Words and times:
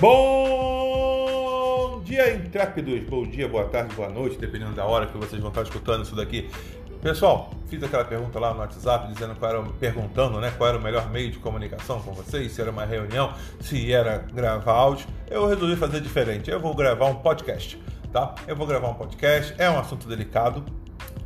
Bom 0.00 2.00
dia, 2.02 2.34
intrépidos! 2.34 3.06
Bom 3.06 3.26
dia, 3.26 3.46
boa 3.46 3.66
tarde, 3.66 3.94
boa 3.94 4.08
noite, 4.08 4.38
dependendo 4.38 4.72
da 4.72 4.86
hora 4.86 5.06
que 5.06 5.18
vocês 5.18 5.38
vão 5.42 5.50
estar 5.50 5.60
escutando 5.60 6.04
isso 6.04 6.16
daqui. 6.16 6.48
Pessoal, 7.02 7.50
fiz 7.66 7.82
aquela 7.82 8.06
pergunta 8.06 8.40
lá 8.40 8.54
no 8.54 8.60
WhatsApp, 8.60 9.12
dizendo 9.12 9.34
qual 9.34 9.50
era, 9.50 9.62
perguntando 9.78 10.40
né, 10.40 10.54
qual 10.56 10.70
era 10.70 10.78
o 10.78 10.80
melhor 10.80 11.10
meio 11.10 11.30
de 11.30 11.38
comunicação 11.38 12.00
com 12.00 12.14
vocês, 12.14 12.50
se 12.50 12.62
era 12.62 12.70
uma 12.70 12.86
reunião, 12.86 13.34
se 13.60 13.92
era 13.92 14.24
gravar 14.32 14.72
áudio. 14.72 15.06
Eu 15.28 15.46
resolvi 15.46 15.76
fazer 15.76 16.00
diferente. 16.00 16.50
Eu 16.50 16.60
vou 16.60 16.74
gravar 16.74 17.04
um 17.04 17.16
podcast, 17.16 17.78
tá? 18.10 18.34
Eu 18.48 18.56
vou 18.56 18.66
gravar 18.66 18.88
um 18.88 18.94
podcast. 18.94 19.54
É 19.58 19.68
um 19.68 19.78
assunto 19.78 20.08
delicado, 20.08 20.64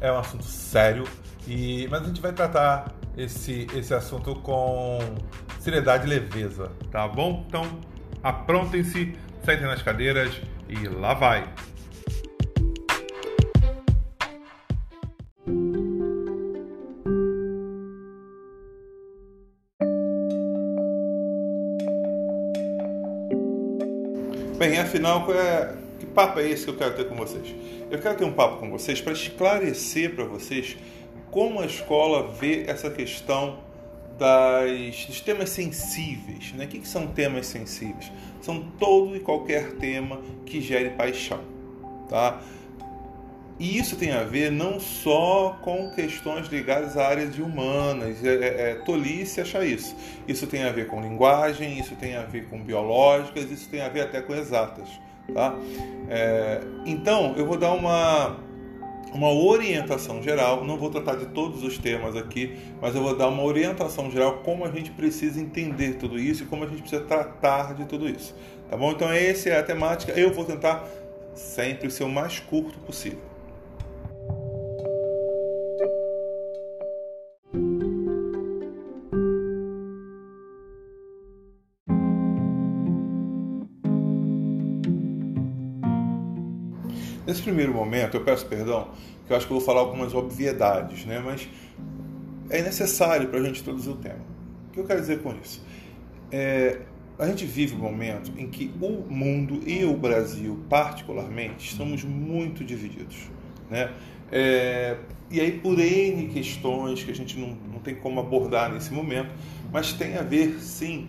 é 0.00 0.10
um 0.10 0.18
assunto 0.18 0.42
sério, 0.42 1.04
e 1.46 1.86
mas 1.92 2.02
a 2.02 2.06
gente 2.06 2.20
vai 2.20 2.32
tratar 2.32 2.92
esse, 3.16 3.68
esse 3.72 3.94
assunto 3.94 4.34
com 4.34 4.98
seriedade 5.60 6.06
e 6.06 6.08
leveza, 6.08 6.72
tá 6.90 7.06
bom? 7.06 7.44
Então 7.46 7.93
aprontem-se, 8.24 9.14
sentem 9.44 9.66
nas 9.66 9.82
cadeiras 9.82 10.34
e 10.66 10.88
lá 10.88 11.12
vai! 11.12 11.46
Bem, 24.56 24.78
afinal, 24.78 25.30
é... 25.30 25.76
que 26.00 26.06
papo 26.06 26.40
é 26.40 26.48
esse 26.48 26.64
que 26.64 26.70
eu 26.70 26.76
quero 26.76 26.94
ter 26.94 27.06
com 27.06 27.16
vocês? 27.16 27.54
Eu 27.90 27.98
quero 27.98 28.16
ter 28.16 28.24
um 28.24 28.32
papo 28.32 28.56
com 28.56 28.70
vocês 28.70 29.02
para 29.02 29.12
esclarecer 29.12 30.14
para 30.14 30.24
vocês 30.24 30.78
como 31.30 31.60
a 31.60 31.66
escola 31.66 32.28
vê 32.28 32.64
essa 32.66 32.88
questão 32.88 33.63
das, 34.18 35.06
dos 35.06 35.20
temas 35.20 35.50
sensíveis. 35.50 36.52
Né? 36.52 36.64
O 36.64 36.68
que, 36.68 36.78
que 36.78 36.88
são 36.88 37.06
temas 37.08 37.46
sensíveis? 37.46 38.10
São 38.40 38.60
todo 38.78 39.16
e 39.16 39.20
qualquer 39.20 39.72
tema 39.72 40.20
que 40.46 40.60
gere 40.60 40.90
paixão. 40.90 41.40
Tá? 42.08 42.40
E 43.58 43.78
isso 43.78 43.96
tem 43.96 44.10
a 44.10 44.24
ver 44.24 44.50
não 44.50 44.80
só 44.80 45.56
com 45.62 45.90
questões 45.92 46.48
ligadas 46.48 46.96
à 46.96 47.06
área 47.06 47.26
de 47.26 47.40
humanas, 47.40 48.22
é, 48.24 48.28
é, 48.28 48.70
é, 48.70 48.74
tolice 48.84 49.40
achar 49.40 49.64
isso. 49.64 49.94
Isso 50.26 50.46
tem 50.46 50.64
a 50.64 50.72
ver 50.72 50.88
com 50.88 51.00
linguagem, 51.00 51.78
isso 51.78 51.94
tem 51.94 52.16
a 52.16 52.22
ver 52.22 52.46
com 52.48 52.60
biológicas, 52.60 53.50
isso 53.50 53.68
tem 53.68 53.80
a 53.80 53.88
ver 53.88 54.02
até 54.02 54.20
com 54.20 54.34
exatas. 54.34 54.88
Tá? 55.32 55.56
É, 56.08 56.60
então, 56.84 57.34
eu 57.36 57.46
vou 57.46 57.56
dar 57.56 57.72
uma 57.72 58.36
uma 59.16 59.32
orientação 59.32 60.22
geral. 60.22 60.64
Não 60.64 60.76
vou 60.76 60.90
tratar 60.90 61.16
de 61.16 61.26
todos 61.26 61.62
os 61.62 61.78
temas 61.78 62.16
aqui, 62.16 62.56
mas 62.80 62.94
eu 62.94 63.02
vou 63.02 63.16
dar 63.16 63.28
uma 63.28 63.42
orientação 63.42 64.10
geral 64.10 64.40
como 64.44 64.64
a 64.64 64.70
gente 64.70 64.90
precisa 64.90 65.40
entender 65.40 65.94
tudo 65.94 66.18
isso 66.18 66.42
e 66.42 66.46
como 66.46 66.64
a 66.64 66.66
gente 66.66 66.80
precisa 66.80 67.02
tratar 67.02 67.74
de 67.74 67.84
tudo 67.84 68.08
isso. 68.08 68.34
Tá 68.68 68.76
bom? 68.76 68.90
Então 68.90 69.10
essa 69.10 69.48
é 69.48 69.58
a 69.58 69.62
temática. 69.62 70.12
Eu 70.12 70.32
vou 70.32 70.44
tentar 70.44 70.88
sempre 71.34 71.90
ser 71.90 72.04
o 72.04 72.08
mais 72.08 72.38
curto 72.38 72.78
possível. 72.80 73.33
Primeiro 87.44 87.72
momento, 87.72 88.16
eu 88.16 88.24
peço 88.24 88.46
perdão, 88.46 88.88
que 89.26 89.32
eu 89.32 89.36
acho 89.36 89.46
que 89.46 89.52
eu 89.52 89.58
vou 89.58 89.64
falar 89.64 89.80
algumas 89.80 90.14
obviedades, 90.14 91.04
né? 91.04 91.22
mas 91.24 91.48
é 92.50 92.62
necessário 92.62 93.28
para 93.28 93.38
a 93.38 93.42
gente 93.42 93.60
introduzir 93.60 93.92
o 93.92 93.96
tema. 93.96 94.20
O 94.68 94.72
que 94.72 94.80
eu 94.80 94.84
quero 94.84 95.00
dizer 95.00 95.20
com 95.20 95.34
isso? 95.42 95.62
É, 96.32 96.80
a 97.18 97.26
gente 97.26 97.44
vive 97.44 97.74
um 97.74 97.78
momento 97.78 98.32
em 98.36 98.48
que 98.48 98.72
o 98.80 99.04
mundo 99.08 99.60
e 99.66 99.84
o 99.84 99.96
Brasil, 99.96 100.58
particularmente, 100.68 101.70
estamos 101.70 102.02
muito 102.02 102.64
divididos. 102.64 103.28
Né? 103.70 103.90
É, 104.32 104.96
e 105.30 105.40
aí, 105.40 105.52
por 105.52 105.78
N 105.78 106.28
questões 106.28 107.02
que 107.04 107.10
a 107.10 107.14
gente 107.14 107.38
não, 107.38 107.56
não 107.72 107.78
tem 107.78 107.94
como 107.94 108.20
abordar 108.20 108.72
nesse 108.72 108.92
momento, 108.92 109.30
mas 109.72 109.92
tem 109.92 110.16
a 110.16 110.22
ver, 110.22 110.58
sim, 110.60 111.08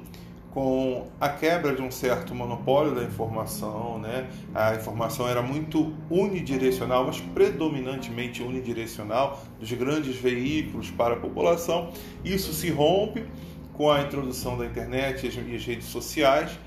com 0.55 1.07
a 1.19 1.27
quebra 1.27 1.75
de 1.75 1.81
um 1.81 1.91
certo 1.91 2.33
monopólio 2.33 2.95
da 2.95 3.03
informação, 3.03 3.99
né? 3.99 4.25
A 4.53 4.73
informação 4.73 5.27
era 5.27 5.41
muito 5.41 5.93
unidirecional, 6.09 7.05
mas 7.05 7.19
predominantemente 7.19 8.41
unidirecional 8.41 9.44
dos 9.59 9.69
grandes 9.73 10.15
veículos 10.15 10.89
para 10.89 11.15
a 11.15 11.17
população. 11.17 11.91
Isso 12.23 12.53
se 12.53 12.69
rompe 12.69 13.25
com 13.73 13.91
a 13.91 14.01
introdução 14.01 14.57
da 14.57 14.65
internet 14.65 15.25
e 15.25 15.55
as 15.55 15.65
redes 15.65 15.88
sociais, 15.88 16.57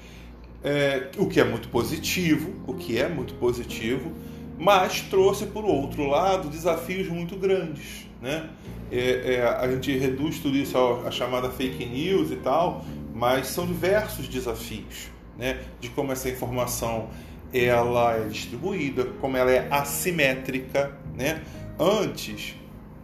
é, 0.63 1.09
o 1.17 1.27
que 1.27 1.41
é 1.41 1.45
muito 1.45 1.71
positivo, 1.71 2.53
o 2.67 2.75
que 2.75 2.99
é 2.99 3.09
muito 3.09 3.33
positivo, 3.37 4.13
mas 4.59 5.01
trouxe 5.01 5.47
por 5.47 5.65
outro 5.65 6.07
lado 6.07 6.51
desafios 6.51 7.09
muito 7.09 7.37
grandes, 7.37 8.07
né? 8.21 8.51
É, 8.93 9.37
é, 9.37 9.43
a 9.43 9.67
gente 9.71 9.97
reduz 9.97 10.41
tudo 10.41 10.59
isso 10.59 10.77
à 11.07 11.11
chamada 11.11 11.49
fake 11.49 11.87
news 11.87 12.31
e 12.31 12.37
tal, 12.37 12.85
mas 13.19 13.49
são 13.49 13.67
diversos 13.67 14.29
desafios 14.29 15.11
né, 15.37 15.61
de 15.81 15.91
como 15.91 16.13
essa 16.13 16.31
informação 16.31 17.09
ela 17.53 18.15
é 18.15 18.29
distribuída, 18.29 19.07
como 19.21 19.37
ela 19.37 19.51
é 19.51 19.67
assimétrica. 19.73 20.97
Né? 21.17 21.43
Antes, 21.81 22.55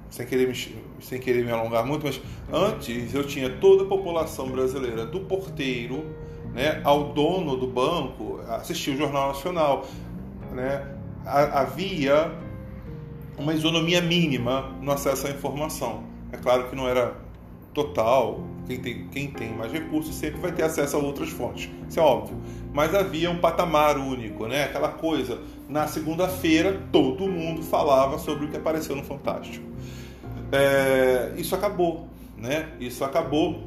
sem 0.08 0.24
querer, 0.24 0.46
me, 0.46 0.54
sem 1.00 1.18
querer 1.18 1.44
me 1.44 1.50
alongar 1.50 1.84
muito, 1.84 2.06
mas 2.06 2.20
antes 2.52 3.12
eu 3.12 3.26
tinha 3.26 3.50
toda 3.50 3.82
a 3.82 3.86
população 3.86 4.48
brasileira, 4.48 5.04
do 5.04 5.20
porteiro 5.20 6.14
né, 6.52 6.80
ao 6.84 7.12
dono 7.12 7.56
do 7.56 7.66
banco, 7.66 8.40
assistir 8.48 8.90
o 8.90 8.96
Jornal 8.96 9.28
Nacional. 9.28 9.84
Né? 10.52 10.86
Havia 11.26 12.30
uma 13.36 13.52
isonomia 13.52 14.00
mínima 14.00 14.70
no 14.80 14.92
acesso 14.92 15.26
à 15.26 15.30
informação. 15.30 16.04
É 16.30 16.36
claro 16.36 16.68
que 16.68 16.76
não 16.76 16.86
era 16.86 17.16
total, 17.72 18.44
quem 18.66 18.80
tem, 18.80 19.06
quem 19.08 19.30
tem 19.30 19.52
mais 19.54 19.72
recursos 19.72 20.14
sempre 20.14 20.40
vai 20.40 20.52
ter 20.52 20.62
acesso 20.62 20.96
a 20.96 20.98
outras 20.98 21.28
fontes, 21.28 21.70
isso 21.88 22.00
é 22.00 22.02
óbvio. 22.02 22.36
Mas 22.72 22.94
havia 22.94 23.30
um 23.30 23.38
patamar 23.38 23.98
único, 23.98 24.46
né? 24.46 24.64
aquela 24.64 24.88
coisa. 24.88 25.38
Na 25.68 25.86
segunda-feira, 25.86 26.82
todo 26.90 27.26
mundo 27.28 27.62
falava 27.62 28.18
sobre 28.18 28.46
o 28.46 28.48
que 28.48 28.56
apareceu 28.56 28.96
no 28.96 29.04
Fantástico. 29.04 29.64
É, 30.50 31.32
isso 31.36 31.54
acabou, 31.54 32.08
né? 32.36 32.70
Isso 32.80 33.04
acabou. 33.04 33.62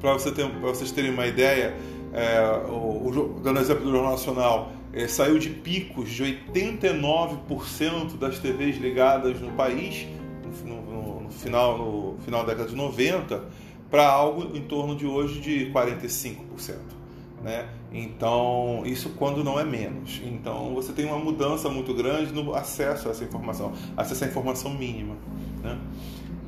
Para 0.00 0.12
você 0.12 0.30
ter, 0.30 0.46
vocês 0.60 0.92
terem 0.92 1.10
uma 1.10 1.26
ideia, 1.26 1.74
é, 2.12 2.40
o, 2.68 3.08
o, 3.08 3.40
dando 3.42 3.60
exemplo 3.60 3.84
do 3.84 3.90
Jornal 3.90 4.12
Nacional, 4.12 4.72
é, 4.92 5.08
saiu 5.08 5.38
de 5.38 5.50
picos 5.50 6.10
de 6.10 6.22
89% 6.22 8.18
das 8.18 8.38
TVs 8.38 8.76
ligadas 8.76 9.40
no 9.40 9.50
país 9.52 10.06
no, 10.64 10.80
no, 10.82 11.20
no, 11.22 11.30
final, 11.30 11.78
no 11.78 12.16
final 12.24 12.42
da 12.42 12.52
década 12.52 12.68
de 12.68 12.76
90 12.76 13.65
para 13.90 14.06
algo 14.06 14.56
em 14.56 14.62
torno 14.62 14.96
de 14.96 15.06
hoje 15.06 15.40
de 15.40 15.70
45%. 15.72 16.76
Né? 17.42 17.68
Então, 17.92 18.82
isso 18.84 19.10
quando 19.10 19.44
não 19.44 19.58
é 19.58 19.64
menos. 19.64 20.20
Então, 20.24 20.74
você 20.74 20.92
tem 20.92 21.04
uma 21.06 21.18
mudança 21.18 21.68
muito 21.68 21.94
grande 21.94 22.32
no 22.32 22.54
acesso 22.54 23.08
a 23.08 23.10
essa 23.12 23.24
informação, 23.24 23.72
acesso 23.96 24.24
à 24.24 24.26
informação 24.26 24.74
mínima. 24.74 25.16
Né? 25.62 25.78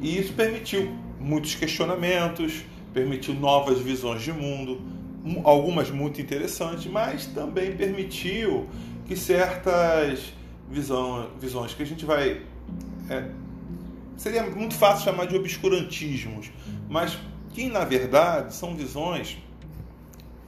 E 0.00 0.18
isso 0.18 0.32
permitiu 0.32 0.90
muitos 1.20 1.54
questionamentos, 1.54 2.64
permitiu 2.92 3.34
novas 3.34 3.78
visões 3.78 4.22
de 4.22 4.32
mundo, 4.32 4.80
algumas 5.44 5.90
muito 5.90 6.20
interessantes, 6.20 6.86
mas 6.86 7.26
também 7.26 7.76
permitiu 7.76 8.66
que 9.06 9.16
certas 9.16 10.32
visão, 10.70 11.30
visões 11.40 11.74
que 11.74 11.82
a 11.82 11.86
gente 11.86 12.04
vai 12.04 12.42
é, 13.08 13.24
seria 14.18 14.42
muito 14.42 14.74
fácil 14.74 15.04
chamar 15.04 15.26
de 15.26 15.36
obscurantismos, 15.36 16.50
mas 16.90 17.16
que 17.54 17.70
na 17.70 17.84
verdade 17.84 18.54
são 18.54 18.74
visões 18.74 19.38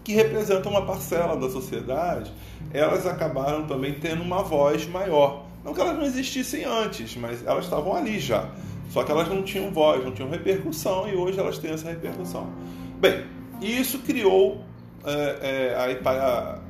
que 0.04 0.12
representam 0.12 0.72
uma 0.72 0.84
parcela 0.84 1.36
da 1.36 1.48
sociedade, 1.48 2.32
elas 2.72 3.06
acabaram 3.06 3.66
também 3.66 3.94
tendo 3.94 4.22
uma 4.22 4.42
voz 4.42 4.86
maior. 4.86 5.46
Não 5.64 5.72
que 5.72 5.80
elas 5.80 5.96
não 5.96 6.04
existissem 6.04 6.64
antes, 6.64 7.16
mas 7.16 7.46
elas 7.46 7.64
estavam 7.64 7.94
ali 7.94 8.18
já. 8.18 8.50
Só 8.90 9.04
que 9.04 9.12
elas 9.12 9.28
não 9.28 9.42
tinham 9.42 9.70
voz, 9.70 10.04
não 10.04 10.12
tinham 10.12 10.28
repercussão 10.28 11.08
e 11.08 11.14
hoje 11.14 11.38
elas 11.38 11.58
têm 11.58 11.70
essa 11.70 11.88
repercussão. 11.88 12.50
Bem, 12.98 13.24
isso 13.60 14.00
criou, 14.00 14.64
é, 15.04 15.76
é, 15.90 15.94
para, 15.96 16.60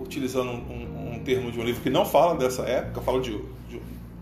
utilizando 0.00 0.50
um, 0.50 1.16
um, 1.16 1.18
termo 1.24 1.50
de 1.50 1.58
um 1.58 1.64
livro 1.64 1.82
que 1.82 1.90
não 1.90 2.06
fala 2.06 2.34
dessa 2.34 2.62
época, 2.62 3.00
fala 3.00 3.20
de 3.20 3.38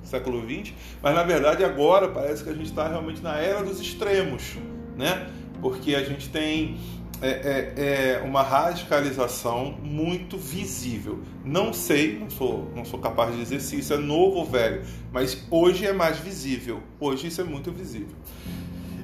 século 0.05 0.43
XX, 0.43 0.73
mas 1.03 1.15
na 1.15 1.23
verdade 1.23 1.65
agora 1.65 2.09
parece 2.09 2.45
que 2.45 2.51
a 2.51 2.55
gente 2.55 2.67
está 2.67 2.89
realmente 2.89 3.23
na 3.23 3.37
era 3.39 3.63
dos 3.63 3.81
extremos, 3.81 4.57
né? 4.97 5.29
Porque 5.61 5.95
a 5.95 6.05
gente 6.05 6.29
tem 6.29 6.77
é, 7.23 7.29
é, 7.29 7.73
é, 7.77 8.23
uma 8.23 8.43
radicalização 8.43 9.79
muito 9.83 10.37
visível. 10.37 11.21
Não 11.45 11.73
sei, 11.73 12.19
não 12.19 12.29
sou, 12.29 12.71
não 12.75 12.85
sou 12.85 12.99
capaz 12.99 13.33
de 13.33 13.39
dizer 13.39 13.61
se 13.61 13.79
isso 13.79 13.95
é 13.95 13.97
novo 13.97 14.39
ou 14.39 14.45
velho, 14.45 14.83
mas 15.13 15.47
hoje 15.51 15.87
é 15.87 15.93
mais 15.93 16.19
visível. 16.19 16.83
Hoje 17.01 17.29
isso 17.29 17.41
é 17.41 17.45
muito 17.45 17.73
visível. 17.73 18.15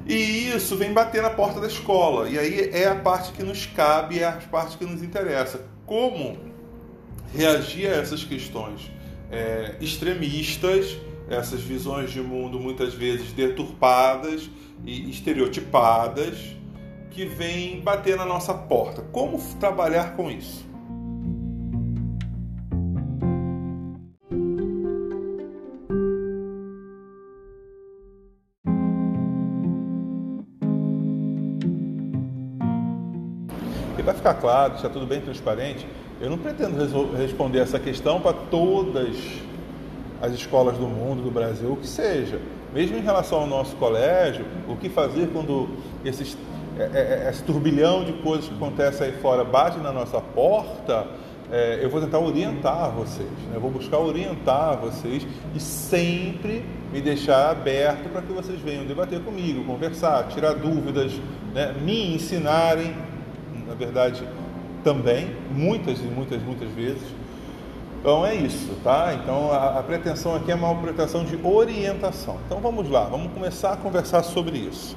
E 0.07 0.49
isso 0.49 0.77
vem 0.77 0.93
bater 0.93 1.23
na 1.23 1.31
porta 1.31 1.61
da 1.61 1.67
escola. 1.67 2.29
E 2.29 2.39
aí 2.39 2.71
é 2.73 2.89
a 2.89 2.97
parte 2.97 3.33
que 3.33 3.43
nos 3.43 3.65
cabe, 3.67 4.19
é 4.19 4.27
a 4.27 4.33
parte 4.33 4.77
que 4.77 4.85
nos 4.85 5.03
interessa 5.03 5.65
como 5.87 6.37
reagir 7.35 7.87
a 7.87 7.97
essas 7.97 8.25
questões 8.25 8.91
é, 9.31 9.77
extremistas, 9.81 10.99
essas 11.29 11.61
visões 11.61 12.11
de 12.11 12.21
mundo 12.21 12.59
muitas 12.59 12.93
vezes 12.93 13.33
deturpadas 13.33 14.51
e 14.85 15.09
estereotipadas 15.11 16.57
que 17.11 17.25
vêm 17.25 17.81
bater 17.81 18.17
na 18.17 18.25
nossa 18.25 18.55
porta. 18.55 19.03
Como 19.13 19.39
trabalhar 19.59 20.17
com 20.17 20.31
isso? 20.31 20.69
E 33.99 34.03
para 34.03 34.15
ficar 34.15 34.35
claro, 34.35 34.77
está 34.77 34.89
tudo 34.89 35.07
bem 35.07 35.21
transparente, 35.21 35.87
eu 36.21 36.29
não 36.29 36.39
pretendo 36.39 36.77
responder 37.17 37.61
essa 37.61 37.79
questão 37.79 38.21
para 38.21 38.33
todas 38.33 39.17
as 40.21 40.33
escolas 40.33 40.77
do 40.77 40.87
mundo, 40.87 41.23
do 41.23 41.31
Brasil, 41.31 41.73
o 41.73 41.77
que 41.77 41.87
seja. 41.87 42.41
Mesmo 42.75 42.99
em 42.99 43.01
relação 43.01 43.41
ao 43.41 43.47
nosso 43.47 43.75
colégio, 43.77 44.45
o 44.69 44.77
que 44.77 44.89
fazer 44.89 45.29
quando 45.33 45.69
esses 46.05 46.37
é, 46.79 46.83
é, 46.83 47.25
é, 47.27 47.31
esse 47.31 47.43
turbilhão 47.43 48.05
de 48.05 48.13
coisas 48.15 48.49
que 48.49 48.55
acontecem 48.55 49.09
aí 49.09 49.13
fora 49.21 49.45
bate 49.45 49.79
na 49.79 49.93
nossa 49.93 50.19
porta, 50.21 51.07
é, 51.51 51.81
eu 51.83 51.91
vou 51.91 52.01
tentar 52.01 52.21
orientar 52.21 52.91
vocês, 52.93 53.29
né? 53.29 53.57
eu 53.57 53.61
vou 53.61 53.71
buscar 53.71 53.99
orientar 53.99 54.79
vocês 54.79 55.27
e 55.55 55.61
sempre 55.61 56.65
me 56.93 57.01
deixar 57.01 57.51
aberto 57.51 58.09
para 58.11 58.23
que 58.23 58.33
vocês 58.33 58.61
venham 58.61 58.87
debater 58.87 59.21
comigo, 59.21 59.65
conversar, 59.65 60.29
tirar 60.29 60.55
dúvidas, 60.55 61.13
né? 61.53 61.75
me 61.83 62.15
ensinarem, 62.15 62.95
na 63.67 63.75
verdade, 63.75 64.23
também, 64.83 65.35
muitas 65.51 65.99
e 65.99 66.05
muitas, 66.05 66.43
muitas 66.43 66.71
vezes. 66.71 67.03
Então 68.01 68.25
é 68.25 68.35
isso, 68.35 68.75
tá? 68.83 69.13
Então 69.15 69.53
a, 69.53 69.79
a 69.79 69.83
pretensão 69.83 70.35
aqui 70.35 70.51
é 70.51 70.55
uma 70.55 70.75
pretensão 70.75 71.25
de 71.25 71.39
orientação. 71.45 72.39
Então 72.47 72.59
vamos 72.59 72.89
lá, 72.89 73.05
vamos 73.05 73.33
começar 73.33 73.73
a 73.73 73.77
conversar 73.77 74.23
sobre 74.23 74.57
isso. 74.57 74.97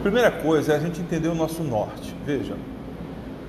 Primeira 0.00 0.30
coisa 0.30 0.72
é 0.72 0.76
a 0.76 0.78
gente 0.78 1.00
entender 1.00 1.28
o 1.28 1.34
nosso 1.34 1.62
norte. 1.62 2.14
Veja, 2.24 2.56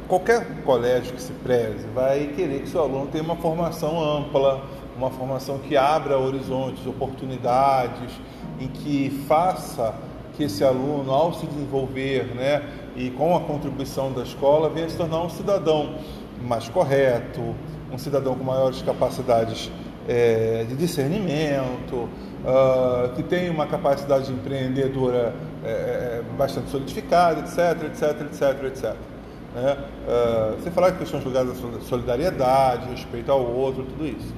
qualquer 0.09 0.63
colégio 0.63 1.13
que 1.13 1.21
se 1.21 1.31
preze 1.31 1.85
vai 1.94 2.33
querer 2.35 2.61
que 2.61 2.69
seu 2.69 2.81
aluno 2.81 3.07
tenha 3.07 3.23
uma 3.23 3.35
formação 3.35 4.03
ampla, 4.03 4.65
uma 4.97 5.11
formação 5.11 5.59
que 5.59 5.77
abra 5.77 6.17
horizontes, 6.17 6.85
oportunidades, 6.85 8.11
em 8.59 8.67
que 8.67 9.23
faça 9.27 9.94
que 10.35 10.44
esse 10.44 10.63
aluno, 10.63 11.11
ao 11.11 11.33
se 11.33 11.45
desenvolver, 11.45 12.25
né, 12.35 12.63
e 12.95 13.11
com 13.11 13.38
a 13.38 13.41
contribuição 13.41 14.11
da 14.11 14.23
escola, 14.23 14.69
venha 14.69 14.89
se 14.89 14.97
tornar 14.97 15.21
um 15.21 15.29
cidadão 15.29 15.95
mais 16.41 16.67
correto, 16.67 17.56
um 17.91 17.97
cidadão 17.97 18.35
com 18.35 18.44
maiores 18.44 18.81
capacidades 18.81 19.71
é, 20.07 20.65
de 20.67 20.75
discernimento, 20.75 22.09
uh, 22.44 23.13
que 23.15 23.21
tenha 23.23 23.51
uma 23.51 23.67
capacidade 23.67 24.31
empreendedora 24.31 25.35
é, 25.63 26.21
bastante 26.38 26.69
solidificada, 26.69 27.41
etc, 27.41 27.83
etc, 27.83 28.21
etc, 28.21 28.63
etc. 28.65 29.19
Né? 29.55 29.77
Uh, 30.07 30.61
você 30.61 30.71
falar 30.71 30.91
de 30.91 30.99
questões 30.99 31.23
ligadas 31.23 31.57
solidariedade, 31.87 32.89
respeito 32.89 33.31
ao 33.31 33.41
outro, 33.41 33.83
tudo 33.83 34.05
isso. 34.05 34.33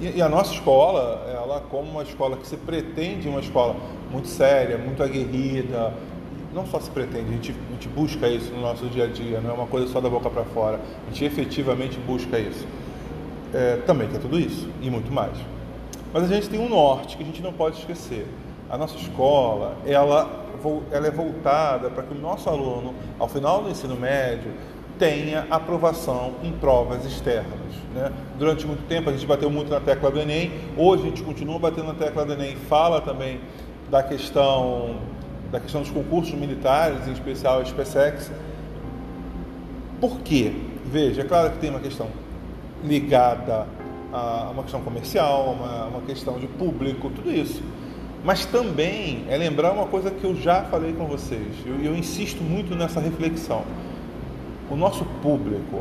E, 0.00 0.18
e, 0.18 0.22
a 0.22 0.28
nossa 0.28 0.52
escola, 0.52 1.26
ela 1.28 1.60
como 1.70 1.90
uma 1.90 2.02
escola 2.02 2.36
que 2.36 2.46
se 2.46 2.56
pretende 2.56 3.28
uma 3.28 3.40
escola 3.40 3.76
muito 4.10 4.28
séria, 4.28 4.78
muito 4.78 5.02
aguerrida, 5.02 5.92
não 6.54 6.66
só 6.66 6.78
se 6.78 6.90
pretende, 6.90 7.28
a 7.28 7.32
gente, 7.32 7.50
a 7.50 7.72
gente 7.72 7.88
busca 7.88 8.28
isso 8.28 8.52
no 8.52 8.60
nosso 8.60 8.86
dia 8.86 9.04
a 9.04 9.06
dia, 9.08 9.40
não 9.40 9.50
é 9.50 9.52
uma 9.52 9.66
coisa 9.66 9.88
só 9.88 10.00
da 10.00 10.08
boca 10.08 10.30
para 10.30 10.44
fora, 10.44 10.80
a 11.06 11.10
gente 11.10 11.24
efetivamente 11.24 11.98
busca 11.98 12.38
isso. 12.38 12.66
É, 13.52 13.76
também 13.86 14.08
tem 14.08 14.20
tudo 14.20 14.38
isso 14.38 14.68
e 14.80 14.88
muito 14.88 15.12
mais. 15.12 15.36
Mas 16.12 16.24
a 16.24 16.34
gente 16.34 16.48
tem 16.48 16.60
um 16.60 16.68
norte 16.68 17.16
que 17.16 17.22
a 17.22 17.26
gente 17.26 17.42
não 17.42 17.52
pode 17.52 17.78
esquecer. 17.78 18.26
A 18.70 18.78
nossa 18.78 18.96
escola, 18.96 19.76
ela, 19.84 20.43
ela 20.90 21.06
é 21.06 21.10
voltada 21.10 21.90
para 21.90 22.02
que 22.02 22.14
o 22.14 22.18
nosso 22.18 22.48
aluno, 22.48 22.94
ao 23.18 23.28
final 23.28 23.62
do 23.62 23.70
ensino 23.70 23.96
médio, 23.96 24.52
tenha 24.98 25.46
aprovação 25.50 26.34
em 26.42 26.52
provas 26.52 27.04
externas. 27.04 27.74
Né? 27.94 28.10
Durante 28.38 28.66
muito 28.66 28.86
tempo 28.86 29.10
a 29.10 29.12
gente 29.12 29.26
bateu 29.26 29.50
muito 29.50 29.70
na 29.70 29.80
tecla 29.80 30.10
do 30.10 30.20
Enem, 30.20 30.52
hoje 30.76 31.02
a 31.02 31.06
gente 31.06 31.22
continua 31.22 31.58
batendo 31.58 31.88
na 31.88 31.94
tecla 31.94 32.24
do 32.24 32.32
Enem, 32.32 32.56
fala 32.56 33.00
também 33.00 33.40
da 33.90 34.02
questão, 34.02 34.96
da 35.50 35.60
questão 35.60 35.82
dos 35.82 35.90
concursos 35.90 36.34
militares, 36.34 37.06
em 37.08 37.12
especial 37.12 37.60
a 37.60 37.64
SpaceX. 37.64 38.30
Por 40.00 40.20
quê? 40.20 40.52
Veja, 40.84 41.22
é 41.22 41.24
claro 41.24 41.50
que 41.50 41.58
tem 41.58 41.70
uma 41.70 41.80
questão 41.80 42.08
ligada 42.84 43.66
a 44.12 44.50
uma 44.52 44.62
questão 44.62 44.80
comercial, 44.80 45.56
uma, 45.58 45.86
uma 45.86 46.00
questão 46.02 46.38
de 46.38 46.46
público, 46.46 47.10
tudo 47.10 47.32
isso. 47.32 47.62
Mas 48.24 48.46
também 48.46 49.24
é 49.28 49.36
lembrar 49.36 49.72
uma 49.72 49.86
coisa 49.86 50.10
que 50.10 50.24
eu 50.24 50.34
já 50.34 50.62
falei 50.64 50.94
com 50.94 51.06
vocês, 51.06 51.46
e 51.64 51.68
eu, 51.68 51.92
eu 51.92 51.96
insisto 51.96 52.42
muito 52.42 52.74
nessa 52.74 52.98
reflexão 52.98 53.62
o 54.70 54.76
nosso 54.76 55.04
público, 55.22 55.76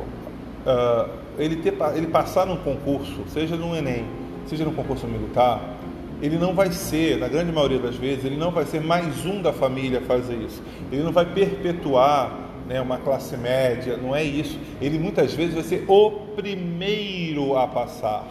uh, 0.66 1.10
ele, 1.38 1.58
ter, 1.58 1.74
ele 1.96 2.08
passar 2.08 2.46
num 2.46 2.58
concurso, 2.58 3.24
seja 3.28 3.56
no 3.56 3.76
Enem, 3.76 4.06
seja 4.46 4.66
no 4.66 4.72
concurso 4.72 5.08
militar, 5.08 5.78
ele 6.22 6.38
não 6.38 6.54
vai 6.54 6.72
ser, 6.72 7.18
na 7.18 7.28
grande 7.28 7.52
maioria 7.52 7.80
das 7.80 7.96
vezes, 7.96 8.24
ele 8.26 8.38
não 8.38 8.52
vai 8.52 8.66
ser 8.66 8.82
mais 8.82 9.26
um 9.26 9.42
da 9.42 9.52
família 9.52 10.02
fazer 10.02 10.36
isso. 10.36 10.62
Ele 10.92 11.04
não 11.04 11.12
vai 11.12 11.26
perpetuar 11.26 12.32
né, 12.68 12.80
uma 12.80 12.98
classe 12.98 13.36
média, 13.36 13.98
não 13.98 14.16
é 14.16 14.24
isso. 14.24 14.58
Ele 14.82 14.98
muitas 14.98 15.34
vezes 15.34 15.54
vai 15.54 15.64
ser 15.64 15.84
o 15.86 16.12
primeiro 16.36 17.58
a 17.58 17.68
passar 17.68 18.26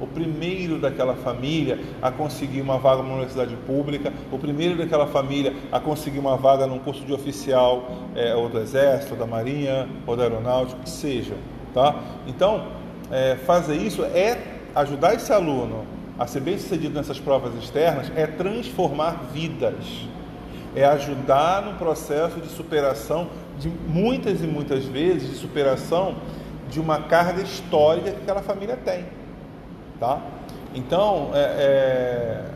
o 0.00 0.06
primeiro 0.06 0.78
daquela 0.78 1.14
família 1.14 1.78
a 2.00 2.10
conseguir 2.10 2.60
uma 2.60 2.78
vaga 2.78 3.02
numa 3.02 3.14
universidade 3.14 3.54
pública, 3.66 4.12
o 4.30 4.38
primeiro 4.38 4.76
daquela 4.76 5.06
família 5.06 5.54
a 5.72 5.80
conseguir 5.80 6.18
uma 6.18 6.36
vaga 6.36 6.66
num 6.66 6.78
curso 6.78 7.04
de 7.04 7.12
oficial, 7.12 7.90
é, 8.14 8.34
ou 8.34 8.48
do 8.48 8.58
Exército, 8.58 9.14
ou 9.14 9.18
da 9.18 9.26
Marinha, 9.26 9.88
ou 10.06 10.16
da 10.16 10.24
Aeronáutica, 10.24 10.80
que 10.82 10.90
seja. 10.90 11.34
Tá? 11.74 11.96
Então, 12.26 12.68
é, 13.10 13.36
fazer 13.36 13.76
isso 13.76 14.04
é 14.04 14.38
ajudar 14.74 15.14
esse 15.14 15.32
aluno 15.32 15.84
a 16.18 16.26
ser 16.26 16.40
bem 16.40 16.58
sucedido 16.58 16.94
nessas 16.94 17.20
provas 17.20 17.54
externas, 17.62 18.10
é 18.16 18.26
transformar 18.26 19.28
vidas, 19.32 20.08
é 20.74 20.84
ajudar 20.84 21.62
no 21.62 21.74
processo 21.74 22.40
de 22.40 22.48
superação 22.48 23.28
de 23.58 23.68
muitas 23.68 24.42
e 24.42 24.46
muitas 24.46 24.84
vezes 24.84 25.30
de 25.30 25.36
superação 25.36 26.16
de 26.68 26.80
uma 26.80 27.02
carga 27.02 27.40
histórica 27.40 28.10
que 28.10 28.22
aquela 28.22 28.42
família 28.42 28.76
tem. 28.76 29.04
Tá? 29.98 30.22
Então, 30.74 31.30
é, 31.34 32.50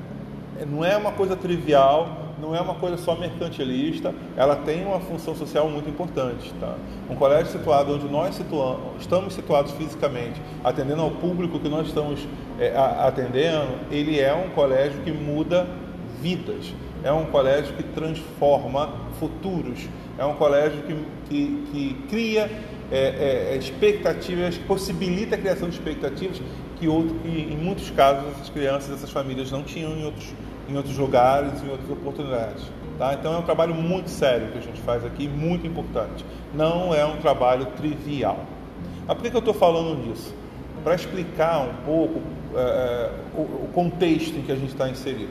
é, 0.61 0.67
não 0.67 0.85
é 0.85 0.97
uma 0.97 1.13
coisa 1.13 1.35
trivial, 1.35 2.23
não 2.41 2.55
é 2.55 2.61
uma 2.61 2.75
coisa 2.75 2.97
só 2.97 3.15
mercantilista, 3.15 4.15
ela 4.37 4.57
tem 4.57 4.85
uma 4.85 5.01
função 5.01 5.35
social 5.35 5.69
muito 5.69 5.89
importante. 5.89 6.53
Tá? 6.61 6.77
Um 7.09 7.15
colégio 7.15 7.53
situado 7.53 7.95
onde 7.95 8.09
nós 8.09 8.35
situamos, 8.35 9.01
estamos 9.01 9.35
situados 9.35 9.73
fisicamente, 9.73 10.41
atendendo 10.63 11.03
ao 11.03 11.11
público 11.11 11.59
que 11.59 11.69
nós 11.69 11.87
estamos 11.87 12.27
é, 12.59 12.77
atendendo, 12.77 13.73
ele 13.91 14.19
é 14.19 14.35
um 14.35 14.51
colégio 14.51 15.01
que 15.03 15.11
muda 15.13 15.67
vidas, 16.21 16.73
é 17.03 17.13
um 17.13 17.27
colégio 17.27 17.75
que 17.75 17.83
transforma 17.83 18.91
futuros, 19.19 19.89
é 20.19 20.25
um 20.25 20.35
colégio 20.35 20.83
que, 20.83 20.95
que, 21.29 21.67
que 21.73 21.95
cria 22.09 22.51
é, 22.93 23.53
é, 23.53 23.57
expectativas, 23.57 24.59
possibilita 24.59 25.35
a 25.35 25.39
criação 25.39 25.69
de 25.69 25.77
expectativas 25.77 26.41
que, 26.83 26.89
outro, 26.89 27.15
que 27.21 27.29
em 27.29 27.57
muitos 27.57 27.91
casos 27.91 28.25
essas 28.33 28.49
crianças, 28.49 28.91
essas 28.93 29.11
famílias 29.11 29.53
não 29.53 29.63
tinham 29.63 29.93
em 29.93 30.05
outros, 30.05 30.35
em 30.69 30.77
outros 30.77 30.99
lugares, 30.99 31.63
em 31.63 31.71
outras 31.71 31.89
oportunidades. 31.89 32.65
Tá? 32.99 33.15
Então 33.15 33.33
é 33.33 33.39
um 33.39 33.43
trabalho 33.43 33.73
muito 33.73 34.11
sério 34.11 34.49
que 34.49 34.59
a 34.59 34.61
gente 34.61 34.81
faz 34.81 35.05
aqui, 35.05 35.29
muito 35.29 35.65
importante. 35.65 36.25
Não 36.53 36.93
é 36.93 37.07
um 37.07 37.19
trabalho 37.19 37.67
trivial. 37.77 38.45
Mas 39.07 39.17
por 39.17 39.23
que, 39.23 39.35
eu 39.35 39.39
estou 39.39 39.55
falando 39.55 40.03
disso? 40.03 40.35
Para 40.83 40.97
explicar 40.97 41.61
um 41.61 41.85
pouco 41.87 42.21
é, 42.57 42.59
é, 42.59 43.11
o, 43.37 43.43
o, 43.43 43.71
contexto 43.73 44.37
em 44.37 44.43
que 44.43 44.51
a 44.51 44.57
gente 44.57 44.73
está 44.73 44.89
inserido. 44.89 45.31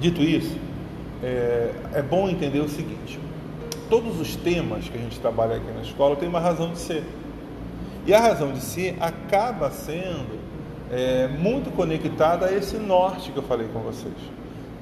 Dito 0.00 0.20
isso, 0.20 0.58
é, 1.22 1.72
é 1.94 2.02
bom 2.02 2.28
entender 2.28 2.60
o 2.60 2.68
seguinte: 2.68 3.20
todos 3.88 4.20
os 4.20 4.34
temas 4.34 4.88
que 4.88 4.98
a 4.98 5.00
gente 5.00 5.20
trabalha 5.20 5.56
aqui 5.56 5.70
na 5.72 5.82
escola 5.82 6.16
têm 6.16 6.28
uma 6.28 6.40
razão 6.40 6.72
de 6.72 6.78
ser. 6.78 7.04
E 8.06 8.14
a 8.14 8.20
razão 8.20 8.52
de 8.52 8.60
ser 8.60 8.96
acaba 9.00 9.70
sendo 9.70 10.38
é, 10.90 11.26
muito 11.26 11.70
conectada 11.74 12.46
a 12.46 12.52
esse 12.52 12.76
norte 12.76 13.32
que 13.32 13.36
eu 13.36 13.42
falei 13.42 13.66
com 13.72 13.80
vocês. 13.80 14.14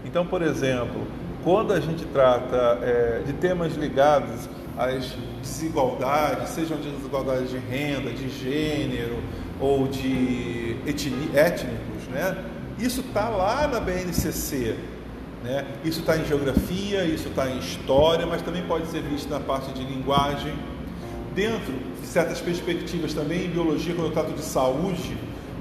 Então, 0.05 0.27
por 0.27 0.43
exemplo, 0.43 1.07
quando 1.43 1.73
a 1.73 1.81
gente 1.81 2.05
trata 2.07 2.79
é, 2.83 3.23
de 3.27 3.33
temas 3.33 3.75
ligados 3.75 4.49
as 4.77 5.15
desigualdades, 5.41 6.49
sejam 6.51 6.77
desigualdades 6.79 7.51
de 7.51 7.59
renda, 7.59 8.11
de 8.11 8.29
gênero 8.29 9.19
ou 9.61 9.87
de 9.87 10.77
étnicos, 11.33 12.09
né? 12.13 12.37
Isso 12.79 13.01
está 13.01 13.29
lá 13.29 13.69
na 13.69 13.79
BNCC, 13.79 14.77
né? 15.45 15.65
Isso 15.85 16.01
está 16.01 16.17
em 16.17 16.25
geografia, 16.25 17.05
isso 17.05 17.29
está 17.29 17.49
em 17.49 17.59
história, 17.59 18.27
mas 18.27 18.43
também 18.43 18.63
pode 18.67 18.89
ser 18.89 19.01
visto 19.03 19.31
na 19.31 19.39
parte 19.39 19.73
de 19.73 19.85
linguagem. 19.85 20.53
Dentro 21.35 21.73
de 22.01 22.07
certas 22.07 22.41
perspectivas 22.41 23.13
também 23.13 23.47
em 23.47 23.51
biologia, 23.51 23.95
quando 23.95 24.09
eu 24.09 24.13
trato 24.13 24.33
de 24.33 24.43
saúde, 24.43 25.17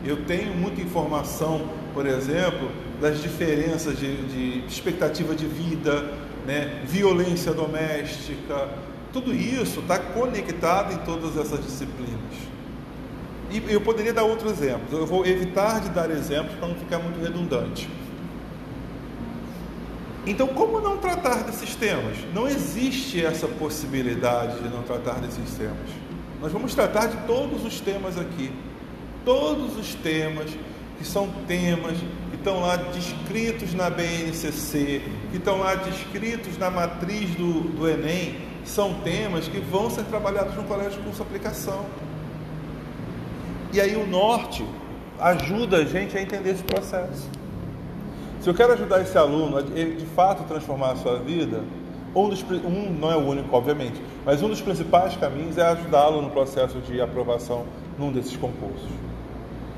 eu 0.06 0.24
tenho 0.26 0.54
muita 0.54 0.82
informação, 0.82 1.68
por 1.94 2.06
exemplo, 2.06 2.70
das 3.02 3.22
diferenças 3.22 3.98
de, 3.98 4.16
de 4.28 4.68
expectativa 4.68 5.34
de 5.34 5.46
vida, 5.46 6.14
né? 6.46 6.84
violência 6.86 7.54
doméstica, 7.54 8.70
tudo 9.12 9.34
isso 9.34 9.80
está 9.80 9.98
conectado 9.98 10.94
em 10.94 10.98
todas 10.98 11.38
essas 11.38 11.64
disciplinas. 11.64 12.54
E 13.52 13.72
eu 13.72 13.82
poderia 13.82 14.14
dar 14.14 14.24
outros 14.24 14.52
exemplos, 14.52 14.92
eu 14.92 15.06
vou 15.06 15.26
evitar 15.26 15.80
de 15.80 15.90
dar 15.90 16.10
exemplos 16.10 16.56
para 16.56 16.68
não 16.68 16.76
ficar 16.76 17.00
muito 17.00 17.20
redundante. 17.22 17.88
Então, 20.26 20.48
como 20.48 20.80
não 20.80 20.98
tratar 20.98 21.44
desses 21.44 21.76
temas? 21.76 22.18
Não 22.34 22.48
existe 22.48 23.24
essa 23.24 23.48
possibilidade 23.48 24.60
de 24.62 24.70
não 24.70 24.82
tratar 24.84 25.20
desses 25.20 25.54
temas. 25.56 25.90
Nós 26.42 26.52
vamos 26.52 26.74
tratar 26.74 27.08
de 27.08 27.18
todos 27.28 27.66
os 27.66 27.82
temas 27.82 28.18
aqui. 28.18 28.52
Todos 29.26 29.78
os 29.78 29.94
temas 29.96 30.50
que 30.98 31.06
são 31.06 31.28
temas 31.48 31.98
que 32.30 32.36
estão 32.38 32.62
lá 32.62 32.78
descritos 32.78 33.74
na 33.74 33.90
BNCC, 33.90 35.02
que 35.32 35.38
estão 35.38 35.60
lá 35.60 35.76
descritos 35.76 36.58
na 36.58 36.70
matriz 36.70 37.30
do, 37.36 37.62
do 37.62 37.90
Enem, 37.90 38.38
são 38.64 38.94
temas 39.02 39.48
que 39.48 39.60
vão 39.60 39.90
ser 39.90 40.04
trabalhados 40.06 40.56
no 40.56 40.64
colégio 40.64 41.00
de 41.00 41.06
curso 41.06 41.22
aplicação. 41.22 41.86
E 43.74 43.82
aí 43.82 43.96
o 43.96 44.08
norte 44.08 44.66
ajuda 45.20 45.78
a 45.78 45.86
gente 45.86 46.18
a 46.18 46.22
entender 46.22 46.52
esse 46.52 46.64
processo. 46.64 47.30
Se 48.44 48.50
eu 48.50 48.54
quero 48.54 48.74
ajudar 48.74 49.02
esse 49.02 49.18
aluno 49.18 49.56
a 49.56 49.62
de 49.62 50.06
fato 50.18 50.44
transformar 50.44 50.92
a 50.92 50.96
sua 50.98 51.18
vida, 51.18 51.64
um, 52.14 52.28
dos, 52.28 52.44
um 52.44 52.92
não 52.92 53.10
é 53.10 53.16
o 53.16 53.26
único, 53.26 53.56
obviamente, 53.56 54.02
mas 54.26 54.44
um 54.44 54.50
dos 54.50 54.60
principais 54.60 55.16
caminhos 55.16 55.58
é 55.58 55.66
ajudá-lo 55.66 56.22
no 56.22 56.30
processo 56.30 56.80
de 56.80 57.00
aprovação 57.00 57.64
num 57.98 58.12
desses 58.12 58.36
concursos. 58.36 58.90